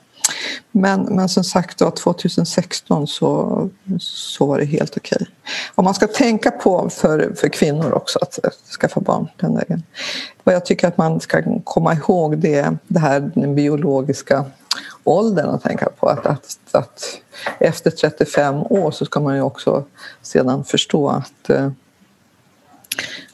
Men, 0.72 1.02
men 1.02 1.28
som 1.28 1.44
sagt 1.44 1.78
då, 1.78 1.90
2016 1.90 3.06
så, 3.06 3.70
så 4.00 4.46
var 4.46 4.58
det 4.58 4.64
helt 4.64 4.96
okej. 4.96 5.16
Okay. 5.16 5.26
Och 5.74 5.84
man 5.84 5.94
ska 5.94 6.06
tänka 6.06 6.50
på 6.50 6.90
för, 6.90 7.32
för 7.36 7.48
kvinnor 7.48 7.92
också 7.92 8.18
att, 8.22 8.38
att 8.44 8.78
skaffa 8.80 9.00
barn 9.00 9.28
den 9.36 9.54
vägen. 9.54 9.82
Vad 10.44 10.54
jag 10.54 10.66
tycker 10.66 10.88
att 10.88 10.98
man 10.98 11.20
ska 11.20 11.42
komma 11.64 11.94
ihåg 11.94 12.38
det, 12.38 12.76
det 12.88 12.98
här 12.98 13.30
den 13.34 13.54
biologiska 13.54 14.44
åldern 15.08 15.50
att 15.50 15.62
tänka 15.62 15.88
på. 16.00 16.08
Att, 16.08 16.26
att, 16.26 16.58
att 16.72 17.20
efter 17.58 17.90
35 17.90 18.56
år 18.56 18.90
så 18.90 19.04
ska 19.04 19.20
man 19.20 19.36
ju 19.36 19.42
också 19.42 19.84
sedan 20.22 20.64
förstå 20.64 21.08
att 21.08 21.50
eh, 21.50 21.70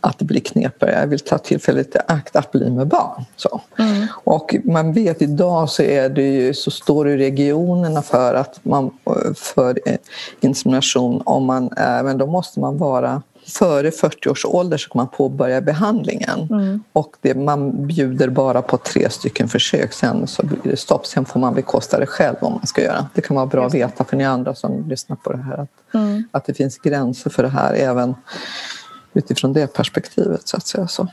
att 0.01 0.19
det 0.19 0.25
blir 0.25 0.41
knepigare. 0.41 1.01
Jag 1.01 1.07
vill 1.07 1.21
ta 1.21 1.39
tillfället 1.39 1.95
i 1.95 1.99
akt 2.09 2.37
att 2.37 2.53
bli 2.53 2.71
med 2.71 2.87
barn. 2.87 3.25
Så. 3.37 3.61
Mm. 3.79 4.07
Och 4.13 4.57
man 4.65 4.93
vet 4.93 5.23
idag 5.23 5.71
så, 5.71 5.83
är 5.83 6.09
det 6.09 6.23
ju, 6.23 6.55
så 6.55 6.71
står 6.71 7.05
det 7.05 7.17
regionerna 7.17 8.03
för 8.03 8.35
att 8.35 8.61
man 8.63 8.91
för 9.37 9.79
insemination 10.41 11.23
om 11.25 11.45
man 11.45 11.71
är, 11.77 12.03
men 12.03 12.19
då 12.19 12.27
måste 12.27 12.61
man 12.61 12.79
vara 12.79 13.23
före 13.47 13.91
40 13.91 14.29
års 14.29 14.45
ålder 14.45 14.77
så 14.77 14.91
kan 14.91 14.99
man 15.01 15.09
påbörja 15.09 15.61
behandlingen. 15.61 16.49
Mm. 16.51 16.83
Och 16.93 17.17
det, 17.21 17.35
man 17.35 17.87
bjuder 17.87 18.29
bara 18.29 18.63
på 18.63 18.77
tre 18.77 19.11
stycken 19.11 19.49
försök, 19.49 19.93
sen 19.93 20.27
så 20.27 20.47
blir 20.47 20.59
det 20.63 20.77
stopp. 20.77 21.07
Sen 21.07 21.25
får 21.25 21.41
man 21.41 21.55
bekosta 21.55 21.99
det 21.99 22.07
själv 22.07 22.37
om 22.41 22.53
man 22.53 22.67
ska 22.67 22.83
göra. 22.83 23.07
Det 23.15 23.21
kan 23.21 23.37
vara 23.37 23.47
bra 23.47 23.67
att 23.67 23.75
veta 23.75 24.05
för 24.05 24.17
ni 24.17 24.25
andra 24.25 24.55
som 24.55 24.89
lyssnar 24.89 25.17
på 25.17 25.33
det 25.33 25.43
här 25.43 25.59
att, 25.59 25.95
mm. 25.95 26.25
att 26.31 26.45
det 26.45 26.55
finns 26.55 26.79
gränser 26.79 27.31
för 27.31 27.43
det 27.43 27.49
här 27.49 27.75
även 27.75 28.15
utifrån 29.15 29.53
det 29.53 29.67
perspektivet. 29.67 30.49
så 30.49 30.57
att 30.57 30.67
säga 30.67 30.89
så. 30.89 31.09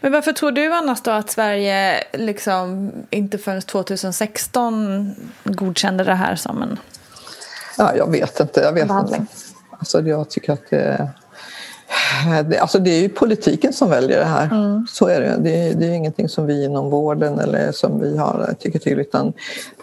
Men 0.00 0.12
varför 0.12 0.32
tror 0.32 0.52
du 0.52 0.74
annars 0.74 1.00
då 1.00 1.10
att 1.10 1.30
Sverige 1.30 2.04
liksom 2.12 2.92
inte 3.10 3.38
förrän 3.38 3.62
2016 3.62 5.14
godkände 5.44 6.04
det 6.04 6.14
här 6.14 6.36
som 6.36 6.62
en 6.62 6.78
Ja, 7.78 7.96
jag 7.96 8.10
vet 8.10 8.40
inte. 8.40 8.60
Jag 8.60 8.72
vet 8.72 8.88
behandling? 8.88 9.20
Inte. 9.20 9.32
Alltså, 9.70 10.00
jag 10.00 10.30
tycker 10.30 10.52
att 10.52 10.70
det, 10.70 11.08
det, 12.44 12.58
alltså 12.58 12.78
det 12.78 12.90
är 12.90 13.00
ju 13.00 13.08
politiken 13.08 13.72
som 13.72 13.90
väljer 13.90 14.18
det 14.18 14.24
här. 14.24 14.44
Mm. 14.44 14.86
Så 14.90 15.06
är 15.06 15.20
det. 15.20 15.36
det. 15.40 15.56
är, 15.56 15.74
det 15.74 15.86
är 15.86 15.90
ingenting 15.90 16.28
som 16.28 16.46
vi 16.46 16.64
inom 16.64 16.90
vården 16.90 17.38
eller 17.38 17.72
som 17.72 18.00
vi 18.00 18.16
har 18.16 18.54
tycker 18.58 18.78
till 18.78 19.00
utan 19.00 19.32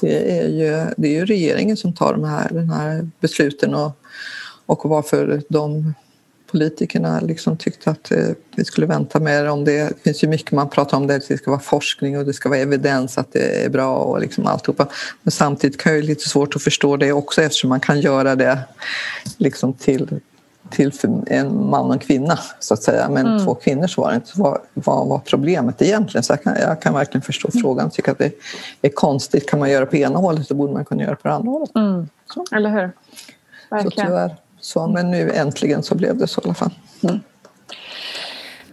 det 0.01 0.39
är 0.39 0.47
ju, 0.47 0.85
det 0.97 1.07
är 1.07 1.11
ju 1.11 1.25
regeringen 1.25 1.77
som 1.77 1.93
tar 1.93 2.13
de 2.13 2.23
här, 2.23 2.49
den 2.49 2.69
här 2.69 3.09
besluten 3.19 3.75
och, 3.75 3.91
och 4.65 4.89
varför 4.89 5.41
de 5.49 5.93
politikerna 6.55 7.19
liksom 7.19 7.57
tyckte 7.57 7.91
att 7.91 8.11
eh, 8.11 8.29
vi 8.55 8.65
skulle 8.65 8.87
vänta 8.87 9.19
med 9.19 9.49
om 9.49 9.65
det. 9.65 9.83
Det 9.83 10.03
finns 10.03 10.23
ju 10.23 10.27
mycket 10.27 10.51
man 10.51 10.69
pratar 10.69 10.97
om 10.97 11.07
det, 11.07 11.27
det 11.27 11.37
ska 11.37 11.51
vara 11.51 11.61
forskning 11.61 12.17
och 12.17 12.25
det 12.25 12.33
ska 12.33 12.49
vara 12.49 12.59
evidens 12.59 13.17
att 13.17 13.33
det 13.33 13.65
är 13.65 13.69
bra 13.69 13.95
och 13.97 14.19
liksom 14.19 14.47
alltihopa. 14.47 14.87
Men 15.23 15.31
samtidigt 15.31 15.81
kan 15.81 15.93
det 15.93 15.99
vara 15.99 16.07
lite 16.07 16.29
svårt 16.29 16.55
att 16.55 16.61
förstå 16.61 16.97
det 16.97 17.11
också 17.11 17.41
eftersom 17.41 17.69
man 17.69 17.79
kan 17.79 18.01
göra 18.01 18.35
det 18.35 18.59
liksom 19.37 19.73
till 19.73 20.19
till 20.69 20.91
en 21.27 21.69
man 21.69 21.85
och 21.85 21.93
en 21.93 21.99
kvinna 21.99 22.39
så 22.59 22.73
att 22.73 22.83
säga. 22.83 23.09
Men 23.09 23.27
mm. 23.27 23.45
två 23.45 23.55
kvinnor 23.55 23.87
så 23.87 24.01
var 24.01 24.09
det 24.09 24.15
inte. 24.15 24.31
Vad 24.35 24.61
var, 24.73 25.05
var 25.05 25.19
problemet 25.19 25.81
egentligen? 25.81 26.23
Så 26.23 26.33
jag 26.33 26.43
kan, 26.43 26.55
jag 26.59 26.81
kan 26.81 26.93
verkligen 26.93 27.21
förstå 27.21 27.49
mm. 27.53 27.61
frågan. 27.61 27.89
Tycker 27.89 28.11
att 28.11 28.17
det 28.17 28.31
är 28.81 28.89
konstigt. 28.89 29.49
Kan 29.49 29.59
man 29.59 29.71
göra 29.71 29.85
på 29.85 29.95
ena 29.95 30.19
hållet 30.19 30.47
så 30.47 30.53
borde 30.53 30.73
man 30.73 30.85
kunna 30.85 31.03
göra 31.03 31.15
på 31.15 31.27
det 31.27 31.33
andra 31.33 31.51
hållet. 31.51 31.75
Mm. 31.75 32.07
Eller 32.51 32.69
hur? 32.69 32.91
Verkligen. 33.69 33.91
Så 33.91 34.01
tyvärr. 34.01 34.35
Så, 34.65 34.87
men 34.87 35.11
nu 35.11 35.31
äntligen 35.31 35.83
så 35.83 35.95
blev 35.95 36.17
det 36.17 36.27
så 36.27 36.41
i 36.41 36.43
alla 36.45 36.53
fall. 36.53 36.73
Mm. 37.03 37.19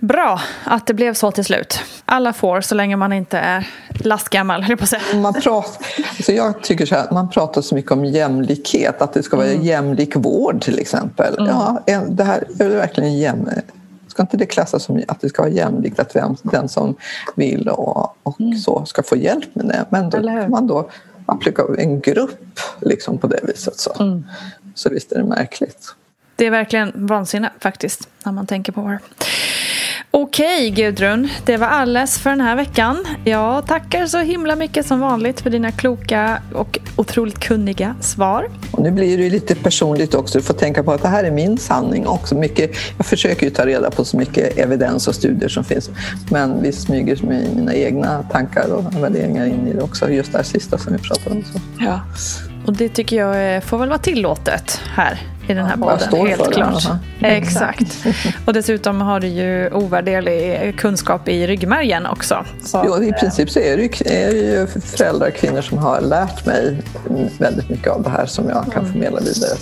Bra 0.00 0.40
att 0.64 0.86
det 0.86 0.94
blev 0.94 1.14
så 1.14 1.30
till 1.30 1.44
slut. 1.44 1.80
Alla 2.04 2.32
får 2.32 2.60
så 2.60 2.74
länge 2.74 2.96
man 2.96 3.12
inte 3.12 3.38
är 3.38 3.68
lastgammal, 4.04 4.62
höll 4.62 4.76
på 4.76 4.82
att 4.82 4.90
säga. 4.90 5.02
Man 5.14 5.34
pratar, 5.34 5.86
alltså 6.08 6.32
jag 6.32 6.62
tycker 6.62 6.86
så 6.86 6.94
här, 6.94 7.10
man 7.10 7.30
pratar 7.30 7.62
så 7.62 7.74
mycket 7.74 7.92
om 7.92 8.04
jämlikhet, 8.04 9.02
att 9.02 9.12
det 9.12 9.22
ska 9.22 9.36
vara 9.36 9.46
mm. 9.46 9.62
jämlik 9.62 10.16
vård 10.16 10.62
till 10.62 10.78
exempel. 10.78 11.34
Mm. 11.38 11.46
Ja, 11.46 11.82
det 12.08 12.24
här 12.24 12.44
är 12.58 12.68
verkligen 12.68 13.18
jäm, 13.18 13.48
Ska 14.08 14.22
inte 14.22 14.36
det 14.36 14.46
klassas 14.46 14.82
som 14.82 15.02
att 15.08 15.20
det 15.20 15.28
ska 15.28 15.42
vara 15.42 15.52
jämlikt, 15.52 15.98
att 15.98 16.16
vem, 16.16 16.36
den 16.42 16.68
som 16.68 16.96
vill 17.34 17.68
och, 17.68 18.16
och 18.22 18.40
mm. 18.40 18.58
så 18.58 18.84
ska 18.84 19.02
få 19.02 19.16
hjälp 19.16 19.54
med 19.54 19.66
det. 19.66 19.86
Men 19.90 20.10
då 20.10 20.18
kan 20.18 20.50
man 20.50 20.66
då 20.66 20.90
applika 21.26 21.62
en 21.78 22.00
grupp 22.00 22.60
liksom 22.80 23.18
på 23.18 23.26
det 23.26 23.40
viset. 23.42 23.78
Så, 23.78 23.92
mm. 24.00 24.24
Så 24.74 24.90
visst 24.90 25.12
är 25.12 25.18
det 25.18 25.24
märkligt. 25.24 25.94
Det 26.36 26.46
är 26.46 26.50
verkligen 26.50 26.92
vansinne 26.94 27.50
faktiskt, 27.60 28.08
när 28.24 28.32
man 28.32 28.46
tänker 28.46 28.72
på 28.72 28.88
det. 28.88 28.98
Okej 30.14 30.70
Gudrun, 30.70 31.28
det 31.44 31.56
var 31.56 31.66
alles 31.66 32.18
för 32.18 32.30
den 32.30 32.40
här 32.40 32.56
veckan. 32.56 33.04
Jag 33.24 33.66
tackar 33.66 34.06
så 34.06 34.18
himla 34.18 34.56
mycket 34.56 34.86
som 34.86 35.00
vanligt 35.00 35.40
för 35.40 35.50
dina 35.50 35.72
kloka 35.72 36.42
och 36.54 36.78
otroligt 36.96 37.38
kunniga 37.38 37.94
svar. 38.00 38.48
Och 38.72 38.82
nu 38.82 38.90
blir 38.90 39.18
det 39.18 39.30
lite 39.30 39.54
personligt 39.54 40.14
också. 40.14 40.38
Du 40.38 40.44
får 40.44 40.54
tänka 40.54 40.82
på 40.82 40.92
att 40.92 41.02
det 41.02 41.08
här 41.08 41.24
är 41.24 41.30
min 41.30 41.58
sanning 41.58 42.06
också. 42.06 42.34
Mycket, 42.34 42.70
jag 42.96 43.06
försöker 43.06 43.46
ju 43.46 43.50
ta 43.50 43.66
reda 43.66 43.90
på 43.90 44.04
så 44.04 44.16
mycket 44.16 44.58
evidens 44.58 45.08
och 45.08 45.14
studier 45.14 45.48
som 45.48 45.64
finns. 45.64 45.90
Men 46.30 46.62
vi 46.62 46.72
smyger 46.72 47.26
med 47.26 47.56
mina 47.56 47.74
egna 47.74 48.22
tankar 48.22 48.68
och 48.72 49.02
värderingar 49.02 49.46
in 49.46 49.68
i 49.68 49.72
det 49.72 49.82
också. 49.82 50.10
Just 50.10 50.32
det 50.32 50.38
här 50.38 50.44
sista 50.44 50.78
som 50.78 50.92
vi 50.92 50.98
pratade 50.98 51.36
om. 51.36 51.44
Så. 51.44 51.60
Ja. 51.80 52.00
Och 52.66 52.72
det 52.72 52.88
tycker 52.88 53.16
jag 53.16 53.64
får 53.64 53.78
väl 53.78 53.88
vara 53.88 53.98
tillåtet 53.98 54.80
här 54.94 55.20
i 55.48 55.54
den 55.54 55.66
här 55.66 55.76
ja, 55.80 55.98
podden. 56.10 56.26
Helt 56.26 56.52
klart. 56.52 56.84
Det, 57.20 57.26
Exakt. 57.26 58.06
Och 58.46 58.52
dessutom 58.52 59.00
har 59.00 59.20
du 59.20 59.26
ju 59.26 59.70
ovärderlig 59.70 60.78
kunskap 60.78 61.28
i 61.28 61.46
ryggmärgen 61.46 62.06
också. 62.06 62.44
Så. 62.64 62.82
Jo, 62.86 63.02
I 63.02 63.12
princip 63.12 63.50
så 63.50 63.60
är 63.60 63.76
det, 63.76 63.82
ju, 63.82 63.88
är 64.04 64.30
det 64.30 64.38
ju 64.38 64.66
föräldrar, 64.80 65.30
kvinnor 65.30 65.62
som 65.62 65.78
har 65.78 66.00
lärt 66.00 66.46
mig 66.46 66.76
väldigt 67.38 67.68
mycket 67.68 67.88
av 67.88 68.02
det 68.02 68.10
här 68.10 68.26
som 68.26 68.48
jag 68.48 68.64
kan 68.72 68.82
mm. 68.82 68.92
förmedla 68.92 69.20
vidare. 69.20 69.52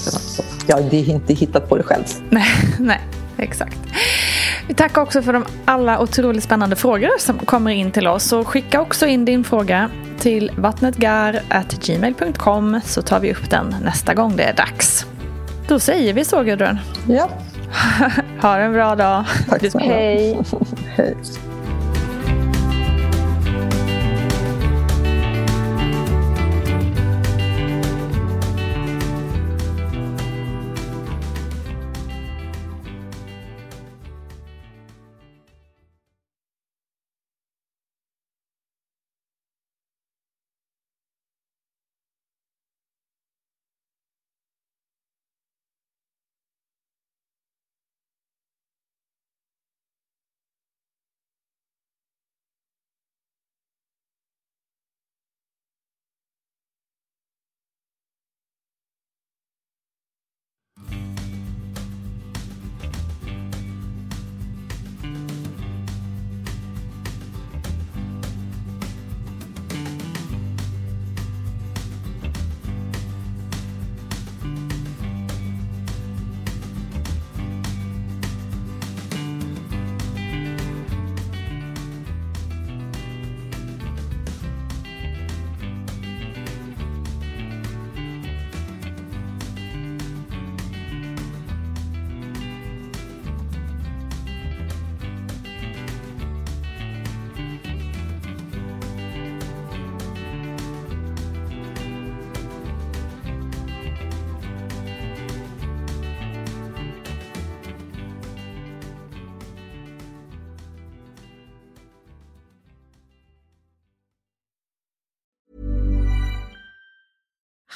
Jag 0.67 0.77
har 0.77 0.95
inte 0.95 1.35
hittat 1.35 1.69
på 1.69 1.77
det 1.77 1.83
själv. 1.83 2.05
Nej, 2.31 2.49
nej. 2.79 3.01
Exakt. 3.39 3.79
Vi 4.70 4.74
tackar 4.74 5.02
också 5.02 5.22
för 5.22 5.33
de 5.33 5.44
alla 5.64 6.00
otroligt 6.00 6.44
spännande 6.44 6.76
frågor 6.76 7.18
som 7.18 7.38
kommer 7.38 7.70
in 7.70 7.90
till 7.90 8.06
oss. 8.06 8.24
Så 8.24 8.44
skicka 8.44 8.80
också 8.80 9.06
in 9.06 9.24
din 9.24 9.44
fråga 9.44 9.90
till 10.18 10.50
vattnetgar.gmail.com 10.56 12.80
så 12.85 13.02
tar 13.02 13.20
vi 13.20 13.33
upp 13.33 13.50
den 13.50 13.74
nästa 13.85 14.14
gång 14.14 14.37
det 14.37 14.42
är 14.42 14.54
dags. 14.54 15.06
Då 15.68 15.78
säger 15.78 16.14
vi 16.14 16.24
så 16.24 16.42
Gudrun. 16.42 16.78
Ja. 17.09 17.28
ha 18.42 18.56
en 18.56 18.72
bra 18.72 18.94
dag. 18.94 19.24
Tack 19.48 19.70
snälla. 19.70 19.94
Hej. 19.94 20.38
Hej. 20.96 21.16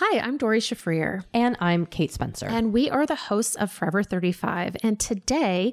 Hi, 0.06 0.18
I'm 0.18 0.36
Dori 0.36 0.60
Shafrir. 0.60 1.24
And 1.32 1.56
I'm 1.60 1.86
Kate 1.86 2.12
Spencer. 2.12 2.44
And 2.46 2.74
we 2.74 2.90
are 2.90 3.06
the 3.06 3.14
hosts 3.14 3.54
of 3.54 3.72
Forever 3.72 4.02
35. 4.02 4.76
And 4.82 5.00
today 5.00 5.72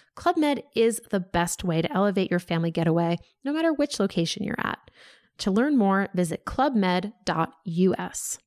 Club 0.15 0.37
Med 0.37 0.63
is 0.75 1.01
the 1.09 1.19
best 1.19 1.63
way 1.63 1.81
to 1.81 1.91
elevate 1.91 2.29
your 2.29 2.39
family 2.39 2.71
getaway, 2.71 3.17
no 3.43 3.53
matter 3.53 3.73
which 3.73 3.99
location 3.99 4.43
you're 4.43 4.55
at. 4.59 4.91
To 5.39 5.51
learn 5.51 5.77
more, 5.77 6.09
visit 6.13 6.45
clubmed.us. 6.45 8.37